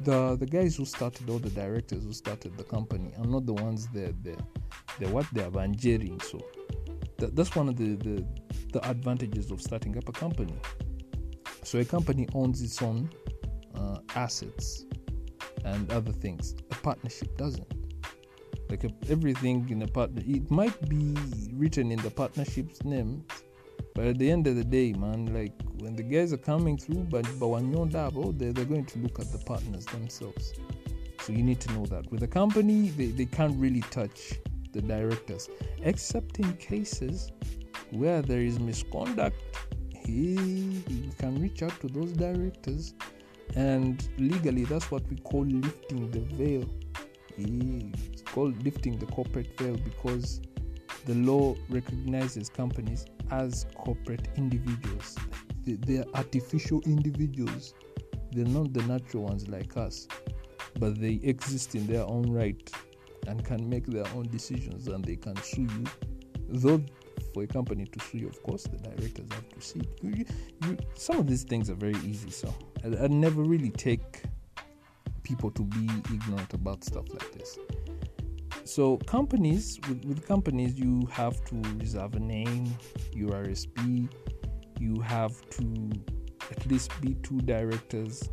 the 0.00 0.36
the 0.36 0.46
guys 0.46 0.76
who 0.76 0.84
started 0.84 1.28
all 1.30 1.38
the 1.38 1.50
directors 1.50 2.04
who 2.04 2.12
started 2.12 2.56
the 2.56 2.64
company 2.64 3.12
are 3.18 3.24
not 3.24 3.46
the 3.46 3.54
ones 3.54 3.88
that 3.88 4.14
they're, 4.22 4.36
they're 4.98 5.08
what 5.08 5.26
they're 5.32 5.46
avenging 5.46 6.20
so 6.20 6.38
that, 7.18 7.34
that's 7.34 7.56
one 7.56 7.68
of 7.68 7.76
the, 7.76 7.96
the 7.96 8.24
the 8.72 8.90
advantages 8.90 9.50
of 9.50 9.60
starting 9.60 9.96
up 9.96 10.06
a 10.08 10.12
company 10.12 10.54
so 11.66 11.78
a 11.80 11.84
company 11.84 12.28
owns 12.34 12.62
its 12.62 12.80
own 12.82 13.10
uh, 13.74 13.98
assets 14.14 14.84
and 15.64 15.90
other 15.90 16.12
things. 16.12 16.54
A 16.70 16.74
partnership 16.76 17.36
doesn't. 17.36 17.66
Like 18.70 18.84
a, 18.84 18.90
everything 19.10 19.68
in 19.70 19.82
a 19.82 19.86
partner, 19.86 20.22
it 20.24 20.50
might 20.50 20.88
be 20.88 21.16
written 21.52 21.90
in 21.90 21.98
the 22.00 22.10
partnership's 22.10 22.84
name, 22.84 23.24
but 23.96 24.04
at 24.04 24.18
the 24.18 24.30
end 24.30 24.46
of 24.46 24.56
the 24.56 24.62
day, 24.62 24.92
man, 24.92 25.32
like 25.32 25.54
when 25.78 25.96
the 25.96 26.02
guys 26.02 26.30
are 26.34 26.36
coming 26.52 26.76
through, 26.76 27.04
but 27.10 27.26
but 27.40 27.48
when 27.48 27.72
you're 27.72 27.86
double, 27.86 28.30
they're, 28.32 28.52
they're 28.52 28.66
going 28.66 28.84
to 28.84 28.98
look 28.98 29.18
at 29.18 29.32
the 29.32 29.38
partners 29.38 29.86
themselves. 29.86 30.52
So 31.22 31.32
you 31.32 31.42
need 31.42 31.60
to 31.60 31.72
know 31.72 31.86
that 31.86 32.10
with 32.12 32.22
a 32.22 32.28
company, 32.28 32.90
they, 32.90 33.06
they 33.06 33.24
can't 33.24 33.58
really 33.58 33.80
touch 33.90 34.34
the 34.72 34.82
directors, 34.82 35.48
except 35.82 36.38
in 36.38 36.52
cases 36.58 37.32
where 37.90 38.20
there 38.20 38.42
is 38.42 38.60
misconduct. 38.60 39.42
He, 40.04 40.84
can 41.18 41.40
reach 41.40 41.62
out 41.62 41.80
to 41.80 41.88
those 41.88 42.12
directors 42.12 42.92
and 43.54 44.08
legally 44.18 44.64
that's 44.64 44.90
what 44.90 45.02
we 45.08 45.16
call 45.16 45.44
lifting 45.46 46.10
the 46.10 46.20
veil 46.36 46.68
it's 47.38 48.22
called 48.22 48.62
lifting 48.64 48.98
the 48.98 49.06
corporate 49.06 49.58
veil 49.58 49.76
because 49.76 50.40
the 51.06 51.14
law 51.14 51.54
recognizes 51.68 52.48
companies 52.48 53.06
as 53.30 53.66
corporate 53.74 54.28
individuals 54.36 55.16
they're 55.64 56.04
artificial 56.14 56.80
individuals 56.86 57.74
they're 58.32 58.44
not 58.44 58.72
the 58.72 58.82
natural 58.82 59.24
ones 59.24 59.48
like 59.48 59.76
us 59.76 60.06
but 60.78 61.00
they 61.00 61.20
exist 61.22 61.74
in 61.74 61.86
their 61.86 62.04
own 62.04 62.30
right 62.30 62.70
and 63.26 63.44
can 63.44 63.68
make 63.68 63.86
their 63.86 64.06
own 64.14 64.28
decisions 64.28 64.86
and 64.88 65.04
they 65.04 65.16
can 65.16 65.36
sue 65.42 65.62
you 65.62 65.84
though 66.48 66.80
for 67.36 67.42
a 67.42 67.46
company 67.46 67.84
to 67.84 68.00
sue 68.00 68.18
you, 68.18 68.28
of 68.28 68.42
course, 68.42 68.64
the 68.64 68.78
directors 68.78 69.28
have 69.30 69.46
to 69.50 69.60
see. 69.60 69.82
You, 70.00 70.24
you, 70.64 70.78
some 70.94 71.18
of 71.18 71.26
these 71.26 71.42
things 71.42 71.68
are 71.68 71.74
very 71.74 71.96
easy, 72.02 72.30
so 72.30 72.54
I, 72.82 73.04
I 73.04 73.06
never 73.08 73.42
really 73.42 73.68
take 73.68 74.22
people 75.22 75.50
to 75.50 75.62
be 75.62 75.86
ignorant 76.14 76.54
about 76.54 76.82
stuff 76.82 77.04
like 77.12 77.30
this. 77.32 77.58
So 78.66 78.96
companies, 79.06 79.78
with, 79.88 80.04
with 80.04 80.26
companies, 80.26 80.76
you 80.76 81.06
have 81.12 81.44
to 81.46 81.62
reserve 81.78 82.16
a 82.16 82.20
name, 82.20 82.76
URSB. 83.14 84.08
You 84.80 85.00
have 85.02 85.48
to 85.50 85.92
at 86.50 86.66
least 86.66 86.90
be 87.00 87.14
two 87.22 87.38
directors, 87.42 88.28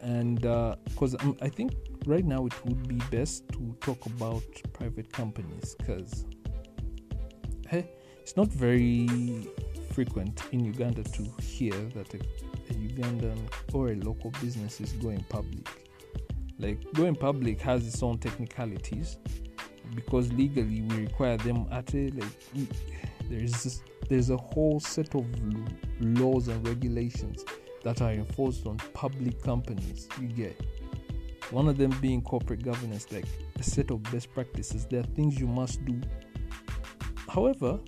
and 0.00 0.40
because 0.40 1.16
uh, 1.16 1.32
I 1.42 1.48
think 1.48 1.72
right 2.06 2.24
now 2.24 2.46
it 2.46 2.64
would 2.64 2.86
be 2.86 2.96
best 3.10 3.48
to 3.54 3.76
talk 3.80 4.06
about 4.06 4.44
private 4.72 5.12
companies 5.12 5.74
because 5.78 6.24
hey, 7.68 7.90
it's 8.20 8.36
not 8.36 8.48
very 8.48 9.48
frequent 9.92 10.44
in 10.52 10.64
Uganda 10.64 11.02
to 11.02 11.22
hear 11.42 11.74
that 11.94 12.14
a, 12.14 12.18
a 12.18 12.74
Ugandan 12.74 13.38
or 13.72 13.88
a 13.88 13.96
local 13.96 14.30
business 14.40 14.80
is 14.80 14.92
going 14.92 15.24
public. 15.28 15.68
Like 16.60 16.80
going 16.92 17.16
public 17.16 17.60
has 17.62 17.86
its 17.86 18.02
own 18.02 18.18
technicalities 18.18 19.16
because 19.94 20.32
legally 20.32 20.82
we 20.82 21.02
require 21.02 21.36
them 21.38 21.66
at 21.70 21.92
like 21.94 22.68
there's 23.28 23.82
there's 24.08 24.30
a 24.30 24.36
whole 24.36 24.80
set 24.80 25.14
of 25.14 25.24
laws 26.00 26.48
and 26.48 26.66
regulations 26.66 27.44
that 27.84 28.02
are 28.02 28.12
enforced 28.12 28.66
on 28.66 28.76
public 28.92 29.42
companies. 29.42 30.08
You 30.20 30.28
get 30.28 30.60
one 31.50 31.68
of 31.68 31.78
them 31.78 31.90
being 32.00 32.22
corporate 32.22 32.62
governance, 32.62 33.10
like 33.12 33.26
a 33.58 33.62
set 33.62 33.90
of 33.90 34.02
best 34.04 34.32
practices. 34.32 34.86
There 34.86 35.00
are 35.00 35.14
things 35.14 35.38
you 35.38 35.46
must 35.46 35.84
do. 35.84 36.00
However, 37.28 37.78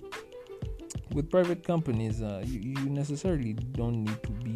with 1.13 1.29
private 1.29 1.63
companies, 1.63 2.21
uh, 2.21 2.43
you, 2.45 2.59
you 2.59 2.89
necessarily 2.89 3.53
don't 3.53 4.03
need 4.03 4.23
to 4.23 4.31
be 4.31 4.55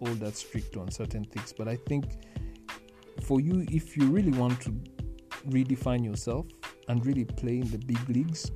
all 0.00 0.14
that 0.14 0.36
strict 0.36 0.76
on 0.76 0.90
certain 0.90 1.24
things. 1.24 1.54
But 1.56 1.68
I 1.68 1.76
think 1.76 2.04
for 3.22 3.40
you, 3.40 3.66
if 3.70 3.96
you 3.96 4.08
really 4.08 4.32
want 4.32 4.60
to 4.62 4.70
redefine 5.48 6.04
yourself 6.04 6.46
and 6.90 7.06
really 7.06 7.24
play 7.24 7.58
in 7.58 7.70
the 7.70 7.78
big 7.78 8.08
leagues, 8.08 8.50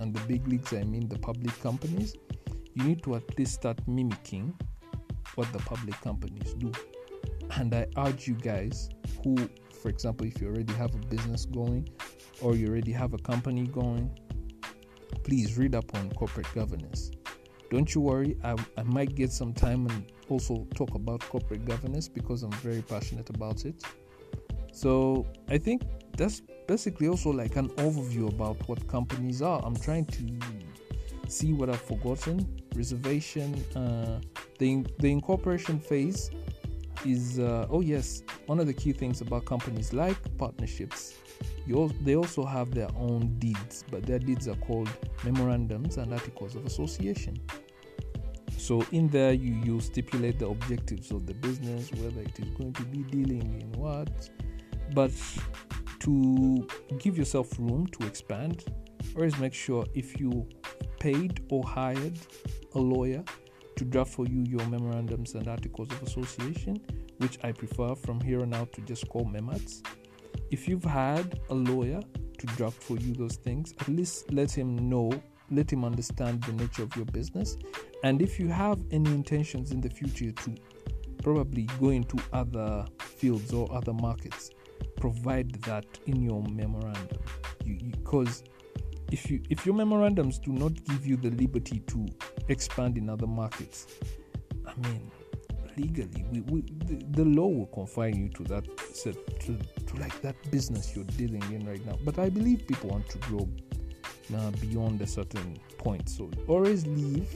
and 0.00 0.14
the 0.14 0.20
big 0.28 0.46
leagues, 0.46 0.74
I 0.74 0.84
mean 0.84 1.08
the 1.08 1.18
public 1.18 1.58
companies, 1.62 2.14
you 2.74 2.84
need 2.84 3.02
to 3.04 3.14
at 3.14 3.38
least 3.38 3.54
start 3.54 3.78
mimicking 3.88 4.54
what 5.34 5.50
the 5.54 5.60
public 5.60 5.98
companies 6.02 6.52
do. 6.54 6.70
And 7.56 7.74
I 7.74 7.86
urge 7.96 8.28
you 8.28 8.34
guys 8.34 8.90
who, 9.24 9.34
for 9.82 9.88
example, 9.88 10.26
if 10.26 10.42
you 10.42 10.48
already 10.48 10.74
have 10.74 10.94
a 10.94 10.98
business 11.06 11.46
going 11.46 11.88
or 12.42 12.54
you 12.54 12.68
already 12.68 12.92
have 12.92 13.14
a 13.14 13.18
company 13.18 13.66
going, 13.66 14.10
please 15.24 15.56
read 15.56 15.74
up 15.74 15.94
on 15.94 16.10
corporate 16.10 16.52
governance. 16.54 17.10
Don't 17.70 17.94
you 17.94 18.02
worry, 18.02 18.36
I, 18.44 18.56
I 18.76 18.82
might 18.82 19.14
get 19.14 19.32
some 19.32 19.54
time 19.54 19.86
and 19.86 20.12
also 20.28 20.66
talk 20.74 20.94
about 20.94 21.20
corporate 21.20 21.64
governance 21.64 22.08
because 22.08 22.42
I'm 22.42 22.52
very 22.52 22.82
passionate 22.82 23.30
about 23.30 23.64
it. 23.64 23.82
So 24.70 25.26
I 25.48 25.56
think 25.56 25.82
that's 26.20 26.42
basically 26.68 27.08
also 27.08 27.30
like 27.30 27.56
an 27.56 27.70
overview 27.70 28.28
about 28.28 28.56
what 28.68 28.86
companies 28.86 29.40
are. 29.40 29.58
I'm 29.64 29.74
trying 29.74 30.04
to 30.04 30.22
see 31.28 31.54
what 31.54 31.70
I've 31.70 31.80
forgotten. 31.80 32.60
Reservation, 32.74 33.54
uh, 33.74 34.20
the 34.58 34.84
the 34.98 35.10
incorporation 35.10 35.80
phase 35.80 36.30
is 37.06 37.38
uh, 37.38 37.66
oh 37.70 37.80
yes, 37.80 38.22
one 38.46 38.60
of 38.60 38.66
the 38.66 38.74
key 38.74 38.92
things 38.92 39.22
about 39.22 39.46
companies 39.46 39.94
like 39.94 40.18
partnerships. 40.36 41.14
You 41.66 41.90
they 42.02 42.16
also 42.16 42.44
have 42.44 42.74
their 42.74 42.90
own 42.96 43.38
deeds, 43.38 43.82
but 43.90 44.04
their 44.04 44.18
deeds 44.18 44.46
are 44.46 44.56
called 44.56 44.90
memorandums 45.24 45.96
and 45.96 46.12
articles 46.12 46.54
of 46.54 46.66
association. 46.66 47.40
So 48.58 48.84
in 48.92 49.08
there, 49.08 49.32
you 49.32 49.54
you 49.64 49.80
stipulate 49.80 50.38
the 50.38 50.48
objectives 50.48 51.12
of 51.12 51.26
the 51.26 51.32
business, 51.32 51.90
whether 51.92 52.20
it 52.20 52.38
is 52.38 52.50
going 52.50 52.74
to 52.74 52.82
be 52.82 53.04
dealing 53.04 53.58
in 53.58 53.72
what, 53.80 54.28
but 54.92 55.12
to 56.00 56.66
give 56.98 57.16
yourself 57.16 57.58
room 57.58 57.86
to 57.88 58.06
expand, 58.06 58.64
always 59.16 59.38
make 59.38 59.54
sure 59.54 59.84
if 59.94 60.20
you 60.20 60.48
paid 60.98 61.44
or 61.50 61.64
hired 61.64 62.18
a 62.74 62.78
lawyer 62.78 63.24
to 63.76 63.84
draft 63.84 64.12
for 64.12 64.26
you 64.26 64.44
your 64.46 64.64
memorandums 64.66 65.34
and 65.34 65.48
articles 65.48 65.90
of 65.90 66.02
association, 66.02 66.80
which 67.18 67.38
I 67.42 67.52
prefer 67.52 67.94
from 67.94 68.20
here 68.20 68.42
on 68.42 68.52
out 68.54 68.72
to 68.74 68.80
just 68.82 69.08
call 69.08 69.24
memats. 69.24 69.82
If 70.50 70.68
you've 70.68 70.84
had 70.84 71.40
a 71.48 71.54
lawyer 71.54 72.00
to 72.38 72.46
draft 72.56 72.82
for 72.82 72.96
you 72.96 73.14
those 73.14 73.36
things, 73.36 73.74
at 73.80 73.88
least 73.88 74.32
let 74.32 74.50
him 74.50 74.88
know, 74.88 75.10
let 75.50 75.72
him 75.72 75.84
understand 75.84 76.42
the 76.44 76.52
nature 76.52 76.82
of 76.82 76.94
your 76.96 77.06
business. 77.06 77.56
And 78.04 78.20
if 78.22 78.40
you 78.40 78.48
have 78.48 78.80
any 78.90 79.10
intentions 79.10 79.70
in 79.70 79.80
the 79.80 79.90
future 79.90 80.32
to 80.32 80.54
probably 81.22 81.64
go 81.78 81.90
into 81.90 82.18
other 82.32 82.86
fields 82.98 83.52
or 83.52 83.72
other 83.74 83.92
markets, 83.92 84.50
provide 84.96 85.52
that 85.62 85.86
in 86.06 86.22
your 86.22 86.42
memorandum. 86.44 87.18
Because 87.64 88.44
if 89.12 89.30
you 89.30 89.42
if 89.50 89.66
your 89.66 89.74
memorandums 89.74 90.38
do 90.38 90.52
not 90.52 90.72
give 90.84 91.06
you 91.06 91.16
the 91.16 91.30
liberty 91.30 91.80
to 91.80 92.06
expand 92.48 92.96
in 92.96 93.08
other 93.08 93.26
markets, 93.26 93.86
I 94.66 94.74
mean, 94.88 95.10
legally, 95.76 96.24
we, 96.30 96.40
we 96.42 96.60
the, 96.84 97.04
the, 97.10 97.24
law 97.24 97.46
will 97.46 97.66
confine 97.66 98.16
you 98.16 98.28
to 98.30 98.44
that 98.44 98.64
to, 99.02 99.12
to 99.86 100.00
like 100.00 100.20
that 100.22 100.36
business 100.50 100.94
you're 100.94 101.04
dealing 101.04 101.42
in 101.52 101.66
right 101.66 101.84
now. 101.86 101.98
But 102.04 102.18
I 102.18 102.28
believe 102.28 102.66
people 102.66 102.90
want 102.90 103.08
to 103.10 103.18
grow 103.18 103.48
uh, 104.36 104.50
beyond 104.52 105.00
a 105.02 105.06
certain 105.06 105.58
point, 105.78 106.08
so 106.08 106.30
always 106.46 106.86
leave 106.86 107.28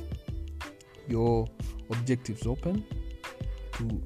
your 1.08 1.46
objectives 1.90 2.46
open 2.46 2.84
to 3.72 4.02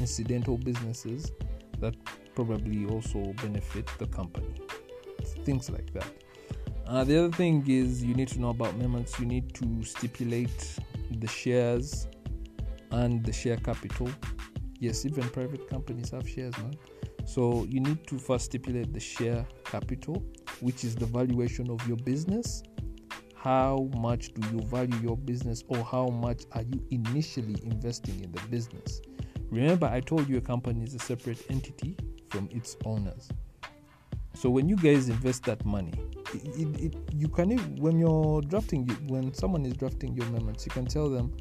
incidental 0.00 0.56
businesses 0.56 1.32
that 1.78 1.94
probably 2.34 2.86
also 2.86 3.32
benefit 3.42 3.88
the 3.98 4.06
company. 4.06 4.54
Things 5.44 5.70
like 5.70 5.92
that. 5.92 6.10
Uh, 6.86 7.04
the 7.04 7.18
other 7.18 7.36
thing 7.36 7.64
is 7.68 8.02
you 8.02 8.14
need 8.14 8.28
to 8.28 8.40
know 8.40 8.50
about 8.50 8.78
memats. 8.78 9.18
You 9.18 9.26
need 9.26 9.54
to 9.54 9.84
stipulate 9.84 10.78
the 11.10 11.26
shares 11.26 12.08
and 12.90 13.24
the 13.24 13.32
share 13.32 13.56
capital. 13.56 14.10
Yes, 14.78 15.06
even 15.06 15.28
private 15.30 15.68
companies 15.68 16.10
have 16.10 16.28
shares, 16.28 16.56
man. 16.58 16.76
So 17.24 17.64
you 17.68 17.80
need 17.80 18.06
to 18.08 18.18
first 18.18 18.46
stipulate 18.46 18.92
the 18.92 19.00
share 19.00 19.46
capital, 19.64 20.24
which 20.60 20.84
is 20.84 20.96
the 20.96 21.06
valuation 21.06 21.70
of 21.70 21.86
your 21.86 21.96
business. 21.98 22.62
How 23.34 23.88
much 23.96 24.34
do 24.34 24.48
you 24.50 24.60
value 24.62 24.96
your 25.02 25.16
business, 25.16 25.64
or 25.68 25.84
how 25.84 26.08
much 26.08 26.44
are 26.52 26.62
you 26.62 26.84
initially 26.90 27.56
investing 27.64 28.22
in 28.22 28.32
the 28.32 28.40
business? 28.48 29.00
Remember, 29.50 29.86
I 29.86 30.00
told 30.00 30.28
you 30.28 30.38
a 30.38 30.40
company 30.40 30.82
is 30.82 30.94
a 30.94 30.98
separate 30.98 31.44
entity 31.50 31.96
from 32.32 32.48
its 32.50 32.76
owners. 32.84 33.28
So 34.34 34.48
when 34.50 34.68
you 34.68 34.76
guys 34.76 35.08
invest 35.08 35.44
that 35.44 35.64
money, 35.64 35.92
it, 36.34 36.80
it, 36.80 36.94
you 37.12 37.28
can 37.28 37.58
when 37.76 37.98
you're 37.98 38.40
drafting 38.40 38.88
when 39.06 39.34
someone 39.34 39.66
is 39.66 39.74
drafting 39.74 40.14
your 40.14 40.26
memats, 40.26 40.64
you 40.64 40.72
can 40.72 40.86
tell 40.86 41.10
them, 41.10 41.36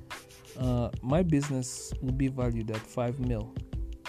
uh, 0.59 0.89
my 1.01 1.23
business 1.23 1.93
will 2.01 2.11
be 2.11 2.27
valued 2.27 2.69
at 2.69 2.77
five 2.85 3.19
mil 3.19 3.55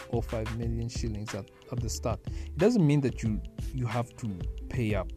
or 0.09 0.23
five 0.23 0.55
million 0.59 0.89
shillings 0.89 1.35
at, 1.35 1.49
at 1.71 1.81
the 1.81 1.89
start. 1.89 2.21
It 2.27 2.59
doesn't 2.59 2.87
mean 2.87 3.01
that 3.03 3.23
you 3.23 3.41
you 3.73 3.87
have 3.87 4.15
to 4.17 4.39
pay 4.69 4.95
up 4.95 5.11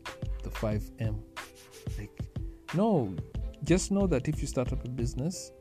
the 0.43 0.51
five 0.51 0.89
m. 0.99 1.21
Like 1.97 2.12
no, 2.75 3.15
just 3.63 3.91
know 3.91 4.06
that 4.08 4.28
if 4.28 4.41
you 4.41 4.47
start 4.47 4.71
up 4.71 4.86
a 4.86 4.89
business, 4.89 5.51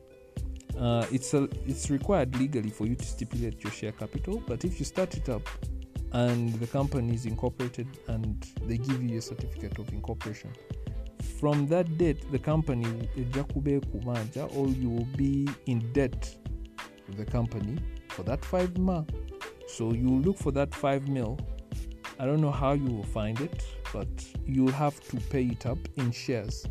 uh, 0.79 1.07
it's 1.11 1.33
a, 1.33 1.49
it's 1.67 1.91
required 1.91 2.37
legally 2.37 2.71
for 2.71 2.87
you 2.87 2.97
to 2.97 3.05
stipulate 3.05 3.65
your 3.65 3.73
share 3.73 3.93
capital. 3.93 4.43
But 4.47 4.65
if 4.65 4.79
you 4.79 4.85
start 4.85 5.17
it 5.17 5.29
up 5.31 5.49
and 6.15 6.55
the 6.55 6.67
company 6.69 7.13
is 7.13 7.27
incorporated 7.27 7.89
and 8.07 8.47
they 8.67 8.79
give 8.79 9.03
you 9.03 9.19
a 9.19 9.23
certificate 9.23 9.79
of 9.79 9.93
incorporation. 9.93 10.51
From 11.41 11.67
that 11.67 11.99
date, 11.99 12.31
the 12.31 12.39
company 12.39 12.87
kumanja 13.17 14.57
or 14.57 14.69
you 14.69 14.89
will 14.89 15.09
be 15.17 15.49
in 15.67 15.93
debt 15.93 16.37
with 17.09 17.17
the 17.17 17.25
company 17.25 17.79
for 18.09 18.23
that 18.23 18.45
five 18.45 18.79
ma. 18.79 19.03
So 19.67 19.93
you 19.93 20.09
look 20.09 20.39
for 20.39 20.53
that 20.53 20.73
five 20.73 21.09
mil. 21.09 21.39
I 22.21 22.27
don't 22.27 22.41
know 22.41 22.53
how 22.53 22.75
you 22.75 22.85
will 22.85 23.03
find 23.03 23.41
it, 23.41 23.65
but 23.93 24.09
you'll 24.47 24.71
have 24.71 25.01
to 25.09 25.17
pay 25.17 25.47
it 25.47 25.67
up 25.67 25.79
in 25.97 26.13
shares. 26.13 26.65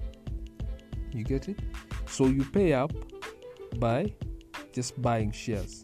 You 1.11 1.25
get 1.25 1.49
it? 1.49 1.59
So 2.07 2.27
you 2.27 2.45
pay 2.45 2.71
up 2.71 2.93
by 3.77 4.13
just 4.71 5.01
buying 5.01 5.31
shares. 5.33 5.83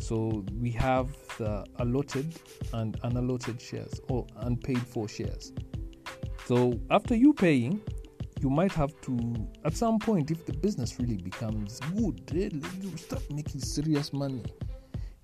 So 0.00 0.44
we 0.60 0.72
have 0.72 1.14
the 1.38 1.64
allotted 1.78 2.34
and 2.72 3.00
unallotted 3.02 3.60
shares 3.60 4.00
or 4.08 4.26
unpaid 4.38 4.78
for 4.86 5.08
shares. 5.08 5.52
So 6.46 6.78
after 6.90 7.14
you 7.14 7.32
paying, 7.32 7.80
you 8.40 8.50
might 8.50 8.72
have 8.72 9.00
to 9.02 9.48
at 9.64 9.74
some 9.74 9.98
point 9.98 10.30
if 10.30 10.44
the 10.46 10.52
business 10.52 10.98
really 11.00 11.16
becomes 11.16 11.80
good, 11.96 12.20
you 12.32 12.96
start 12.96 13.22
making 13.30 13.60
serious 13.60 14.12
money. 14.12 14.42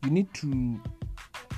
You 0.03 0.11
need 0.11 0.33
to 0.35 0.81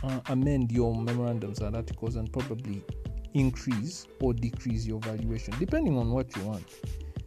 uh, 0.02 0.20
amend 0.26 0.70
your 0.70 0.94
memorandums 0.94 1.60
and 1.60 1.74
articles 1.74 2.16
and 2.16 2.30
probably 2.32 2.84
increase 3.32 4.06
or 4.20 4.32
decrease 4.32 4.86
your 4.86 5.00
valuation 5.00 5.54
depending 5.58 5.96
on 5.96 6.10
what 6.10 6.34
you 6.36 6.42
want. 6.44 6.64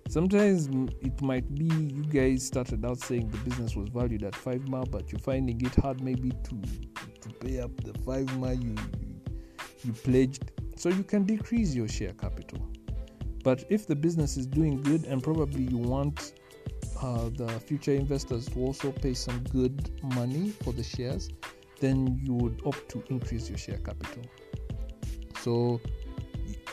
Sometimes 0.09 0.67
it 1.01 1.21
might 1.21 1.53
be 1.55 1.65
you 1.65 2.03
guys 2.03 2.45
started 2.45 2.85
out 2.85 2.99
saying 2.99 3.29
the 3.29 3.37
business 3.39 3.75
was 3.75 3.89
valued 3.89 4.23
at 4.23 4.35
five 4.35 4.67
ma, 4.69 4.85
but 4.85 5.11
you're 5.11 5.19
finding 5.19 5.59
it 5.59 5.75
hard 5.75 6.01
maybe 6.01 6.29
to 6.29 6.61
to 7.27 7.33
pay 7.45 7.59
up 7.59 7.71
the 7.83 7.93
five 7.99 8.27
ma 8.37 8.51
you, 8.51 8.75
you 8.99 9.15
you 9.83 9.93
pledged, 9.93 10.51
so 10.75 10.89
you 10.89 11.03
can 11.03 11.23
decrease 11.23 11.75
your 11.75 11.87
share 11.87 12.13
capital. 12.13 12.59
But 13.43 13.65
if 13.69 13.87
the 13.87 13.95
business 13.95 14.37
is 14.37 14.45
doing 14.45 14.81
good 14.81 15.05
and 15.05 15.23
probably 15.23 15.63
you 15.63 15.77
want 15.77 16.33
uh, 17.01 17.29
the 17.29 17.47
future 17.47 17.93
investors 17.93 18.47
to 18.47 18.59
also 18.59 18.91
pay 18.91 19.13
some 19.13 19.39
good 19.51 19.91
money 20.15 20.49
for 20.63 20.73
the 20.73 20.83
shares, 20.83 21.29
then 21.79 22.19
you 22.23 22.33
would 22.33 22.61
opt 22.65 22.89
to 22.89 23.03
increase 23.09 23.49
your 23.49 23.57
share 23.57 23.77
capital. 23.77 24.23
So 25.41 25.79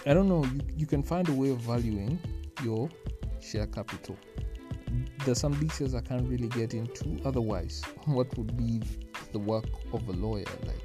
I 0.06 0.14
don't 0.14 0.28
know, 0.28 0.44
you, 0.44 0.60
you 0.78 0.86
can 0.86 1.02
find 1.02 1.28
a 1.28 1.32
way 1.32 1.50
of 1.50 1.58
valuing 1.58 2.18
your 2.62 2.88
share 3.40 3.66
capital. 3.66 4.16
There's 5.24 5.40
some 5.40 5.54
details 5.60 5.94
I 5.94 6.00
can't 6.00 6.28
really 6.28 6.48
get 6.48 6.74
into. 6.74 7.20
Otherwise, 7.24 7.82
what 8.06 8.36
would 8.36 8.56
be 8.56 8.80
the 9.34 9.38
work 9.38 9.66
of 9.92 10.08
a 10.08 10.12
lawyer? 10.12 10.44
Like, 10.66 10.80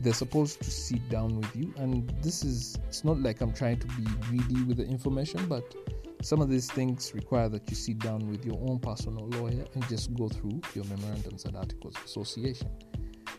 they're 0.00 0.12
supposed 0.12 0.60
to 0.62 0.70
sit 0.70 1.08
down 1.08 1.40
with 1.40 1.54
you, 1.54 1.72
and 1.76 2.08
this 2.22 2.44
is 2.44 2.76
it's 2.88 3.04
not 3.04 3.20
like 3.20 3.40
I'm 3.40 3.52
trying 3.52 3.78
to 3.78 3.86
be 3.86 4.04
greedy 4.22 4.62
with 4.64 4.78
the 4.78 4.86
information, 4.86 5.46
but 5.46 5.74
some 6.22 6.40
of 6.40 6.48
these 6.50 6.70
things 6.70 7.12
require 7.14 7.48
that 7.48 7.68
you 7.70 7.76
sit 7.76 7.98
down 8.00 8.28
with 8.28 8.44
your 8.44 8.58
own 8.68 8.80
personal 8.80 9.28
lawyer 9.28 9.64
and 9.74 9.88
just 9.88 10.12
go 10.14 10.28
through 10.28 10.60
your 10.74 10.84
memorandums 10.86 11.44
and 11.44 11.56
articles 11.56 11.94
of 11.96 12.04
association. 12.04 12.68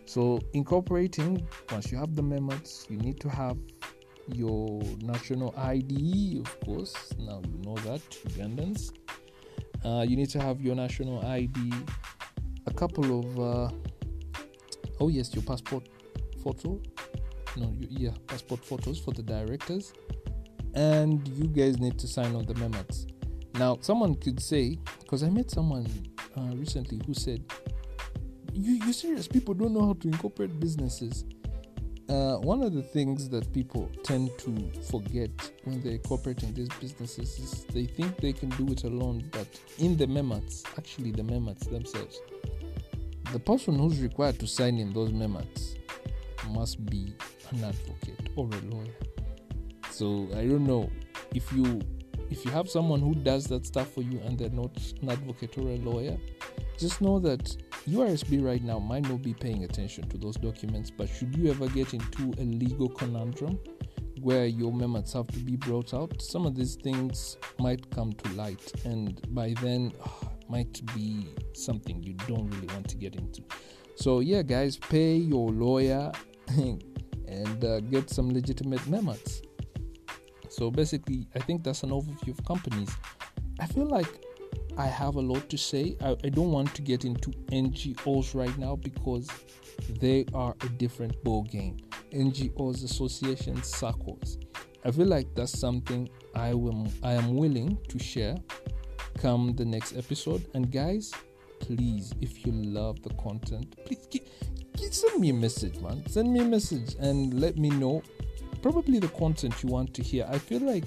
So, 0.06 0.40
incorporating, 0.54 1.48
once 1.72 1.92
you 1.92 1.98
have 1.98 2.16
the 2.16 2.24
memats, 2.24 2.90
you 2.90 2.98
need 2.98 3.20
to 3.22 3.30
have 3.30 3.58
your 4.34 4.82
national 5.02 5.54
ID, 5.58 6.40
of 6.40 6.60
course. 6.62 6.96
Now 7.20 7.42
you 7.46 7.60
know 7.64 7.76
that, 7.78 8.02
Ugandans. 8.28 8.92
Uh, 9.84 10.06
you 10.08 10.16
need 10.16 10.30
to 10.30 10.42
have 10.42 10.62
your 10.62 10.76
national 10.76 11.26
ID, 11.26 11.72
a 12.66 12.74
couple 12.74 13.20
of, 13.20 13.40
uh, 13.40 13.72
oh 15.00 15.08
yes, 15.08 15.34
your 15.34 15.44
passport 15.44 15.88
photo. 16.44 16.80
No, 17.58 17.74
you, 17.78 17.88
yeah, 17.90 18.12
passport 18.28 18.64
photos 18.64 19.00
for 19.00 19.12
the 19.12 19.24
directors. 19.24 19.94
And 20.76 21.28
you 21.30 21.48
guys 21.48 21.80
need 21.80 21.98
to 22.00 22.08
sign 22.08 22.36
on 22.36 22.46
the 22.46 22.54
memats. 22.56 23.08
Now, 23.56 23.78
someone 23.82 24.16
could 24.16 24.40
say, 24.40 24.78
because 25.00 25.24
I 25.24 25.30
met 25.30 25.50
someone 25.50 25.88
uh, 26.38 26.56
recently 26.56 27.02
who 27.06 27.14
said, 27.14 27.44
you, 28.54 28.74
you 28.86 28.94
serious? 28.94 29.28
People 29.28 29.54
don't 29.54 29.74
know 29.74 29.86
how 29.86 29.94
to 29.94 30.08
incorporate 30.08 30.60
businesses. 30.60 31.26
Uh, 32.10 32.38
one 32.38 32.64
of 32.64 32.74
the 32.74 32.82
things 32.82 33.30
that 33.30 33.52
people 33.54 33.90
tend 34.04 34.32
to 34.40 34.72
forget 34.90 35.30
when 35.64 35.82
they're 35.82 35.94
incorporating 35.94 36.54
these 36.54 36.70
businesses 36.80 37.38
is 37.38 37.66
they 37.66 37.86
think 37.86 38.18
they 38.18 38.34
can 38.34 38.50
do 38.50 38.68
it 38.72 38.84
alone, 38.84 39.24
but 39.32 39.48
in 39.78 39.96
the 39.96 40.08
memats, 40.08 40.64
actually 40.78 41.12
the 41.12 41.24
memats 41.24 41.68
themselves, 41.68 42.20
the 43.32 43.40
person 43.40 43.78
who's 43.78 44.02
required 44.02 44.40
to 44.40 44.48
sign 44.48 44.78
in 44.78 44.92
those 44.94 45.12
memos 45.12 45.76
must 46.50 46.84
be 46.86 47.14
an 47.52 47.64
advocate 47.64 48.30
or 48.36 48.48
a 48.48 48.62
lawyer. 48.74 48.94
So 49.92 50.28
I 50.32 50.46
don't 50.46 50.66
know 50.66 50.90
if 51.34 51.52
you 51.54 51.82
if 52.30 52.46
you 52.46 52.52
have 52.52 52.70
someone 52.70 53.00
who 53.00 53.16
does 53.16 53.46
that 53.48 53.66
stuff 53.66 53.92
for 53.92 54.02
you 54.02 54.20
and 54.20 54.38
they're 54.38 54.50
not 54.50 54.78
an 55.02 55.10
advocate 55.10 55.58
or 55.58 55.68
a 55.70 55.78
lawyer, 55.78 56.18
just 56.78 57.02
know 57.02 57.20
that 57.20 57.58
URSB 57.90 58.44
right 58.44 58.64
now 58.64 58.78
might 58.78 59.10
not 59.10 59.24
be 59.24 59.34
paying 59.34 59.64
attention 59.64 60.08
to 60.10 60.18
those 60.18 60.36
documents, 60.36 60.92
but 60.92 61.10
should 61.10 61.36
you 61.36 61.50
ever 61.50 61.68
get 61.68 61.94
into 61.94 62.34
a 62.40 62.44
legal 62.44 62.88
conundrum 62.88 63.60
where 64.22 64.46
your 64.46 64.72
memos 64.72 65.14
have 65.14 65.28
to 65.28 65.40
be 65.40 65.56
brought 65.56 65.94
out, 65.94 66.22
some 66.22 66.46
of 66.46 66.56
these 66.56 66.76
things 66.76 67.38
might 67.58 67.90
come 67.90 68.14
to 68.14 68.34
light, 68.34 68.72
and 68.86 69.22
by 69.34 69.54
then, 69.62 69.92
oh, 70.06 70.29
might 70.50 70.82
be 70.96 71.28
something 71.54 72.02
you 72.04 72.14
don't 72.28 72.50
really 72.50 72.68
want 72.68 72.88
to 72.90 72.98
get 72.98 73.16
into. 73.16 73.44
So, 73.96 74.20
yeah, 74.20 74.42
guys, 74.42 74.78
pay 74.78 75.16
your 75.16 75.52
lawyer 75.52 76.12
and 76.48 77.64
uh, 77.64 77.82
get 77.82 78.10
some 78.10 78.34
legitimate 78.34 78.86
memos. 78.88 79.42
So, 80.50 80.72
basically, 80.72 81.28
I 81.36 81.40
think 81.40 81.64
that's 81.64 81.84
an 81.84 81.92
overview 81.92 82.38
of 82.38 82.44
companies. 82.46 82.90
I 83.60 83.66
feel 83.66 83.86
like 83.86 84.08
I 84.78 84.88
have 84.88 85.16
a 85.16 85.22
lot 85.22 85.50
to 85.50 85.58
say. 85.58 85.98
I, 86.02 86.16
I 86.24 86.30
don't 86.30 86.52
want 86.52 86.74
to 86.76 86.82
get 86.82 87.04
into 87.04 87.32
NGOs 87.52 88.34
right 88.34 88.58
now 88.58 88.78
because 88.78 89.28
they 90.00 90.26
are 90.34 90.56
a 90.62 90.70
different 90.70 91.22
ball 91.24 91.44
game. 91.44 91.78
NGOs, 92.14 92.84
associations, 92.84 93.68
circles. 93.68 94.38
I 94.86 94.92
feel 94.92 95.08
like 95.08 95.28
that's 95.36 95.58
something 95.60 96.08
I 96.36 96.54
will 96.54 96.88
I 97.04 97.14
am 97.14 97.36
willing 97.36 97.78
to 97.90 98.00
share 98.00 98.38
come 99.20 99.54
the 99.56 99.66
next 99.66 99.96
episode. 99.96 100.46
And 100.54 100.72
guys, 100.72 101.14
please, 101.60 102.14
if 102.22 102.46
you 102.46 102.52
love 102.52 103.02
the 103.04 103.14
content, 103.16 103.76
please 103.86 104.08
get, 104.10 104.28
get, 104.78 104.94
send 104.94 105.20
me 105.20 105.30
a 105.30 105.34
message, 105.34 105.80
man. 105.80 106.04
Send 106.08 106.32
me 106.34 106.40
a 106.40 106.46
message 106.46 106.96
and 107.00 107.40
let 107.40 107.58
me 107.58 107.70
know 107.70 108.02
probably 108.62 109.00
the 109.00 109.10
content 109.10 109.62
you 109.64 109.70
want 109.70 109.94
to 109.94 110.04
hear. 110.04 110.26
I 110.30 110.38
feel 110.38 110.62
like 110.62 110.86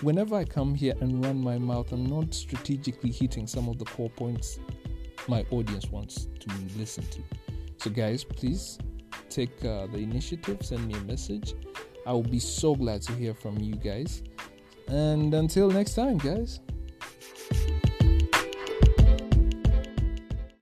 whenever 0.00 0.36
I 0.36 0.44
come 0.44 0.74
here 0.74 0.94
and 1.00 1.24
run 1.24 1.42
my 1.42 1.58
mouth, 1.58 1.92
I'm 1.92 2.06
not 2.06 2.34
strategically 2.34 3.10
hitting 3.10 3.46
some 3.46 3.68
of 3.68 3.78
the 3.78 3.84
core 3.86 4.10
points 4.10 4.58
my 5.26 5.44
audience 5.50 5.90
wants 5.90 6.28
to 6.40 6.50
listen 6.76 7.04
to. 7.08 7.20
So, 7.76 7.90
guys, 7.90 8.24
please 8.24 8.78
take 9.28 9.64
uh, 9.64 9.86
the 9.86 9.98
initiative, 9.98 10.64
send 10.64 10.86
me 10.86 10.94
a 10.94 11.00
message. 11.00 11.54
I 12.06 12.12
will 12.12 12.22
be 12.22 12.38
so 12.38 12.74
glad 12.74 13.02
to 13.02 13.12
hear 13.12 13.34
from 13.34 13.58
you 13.58 13.74
guys. 13.74 14.22
And 14.88 15.34
until 15.34 15.70
next 15.70 15.94
time, 15.94 16.16
guys. 16.16 16.60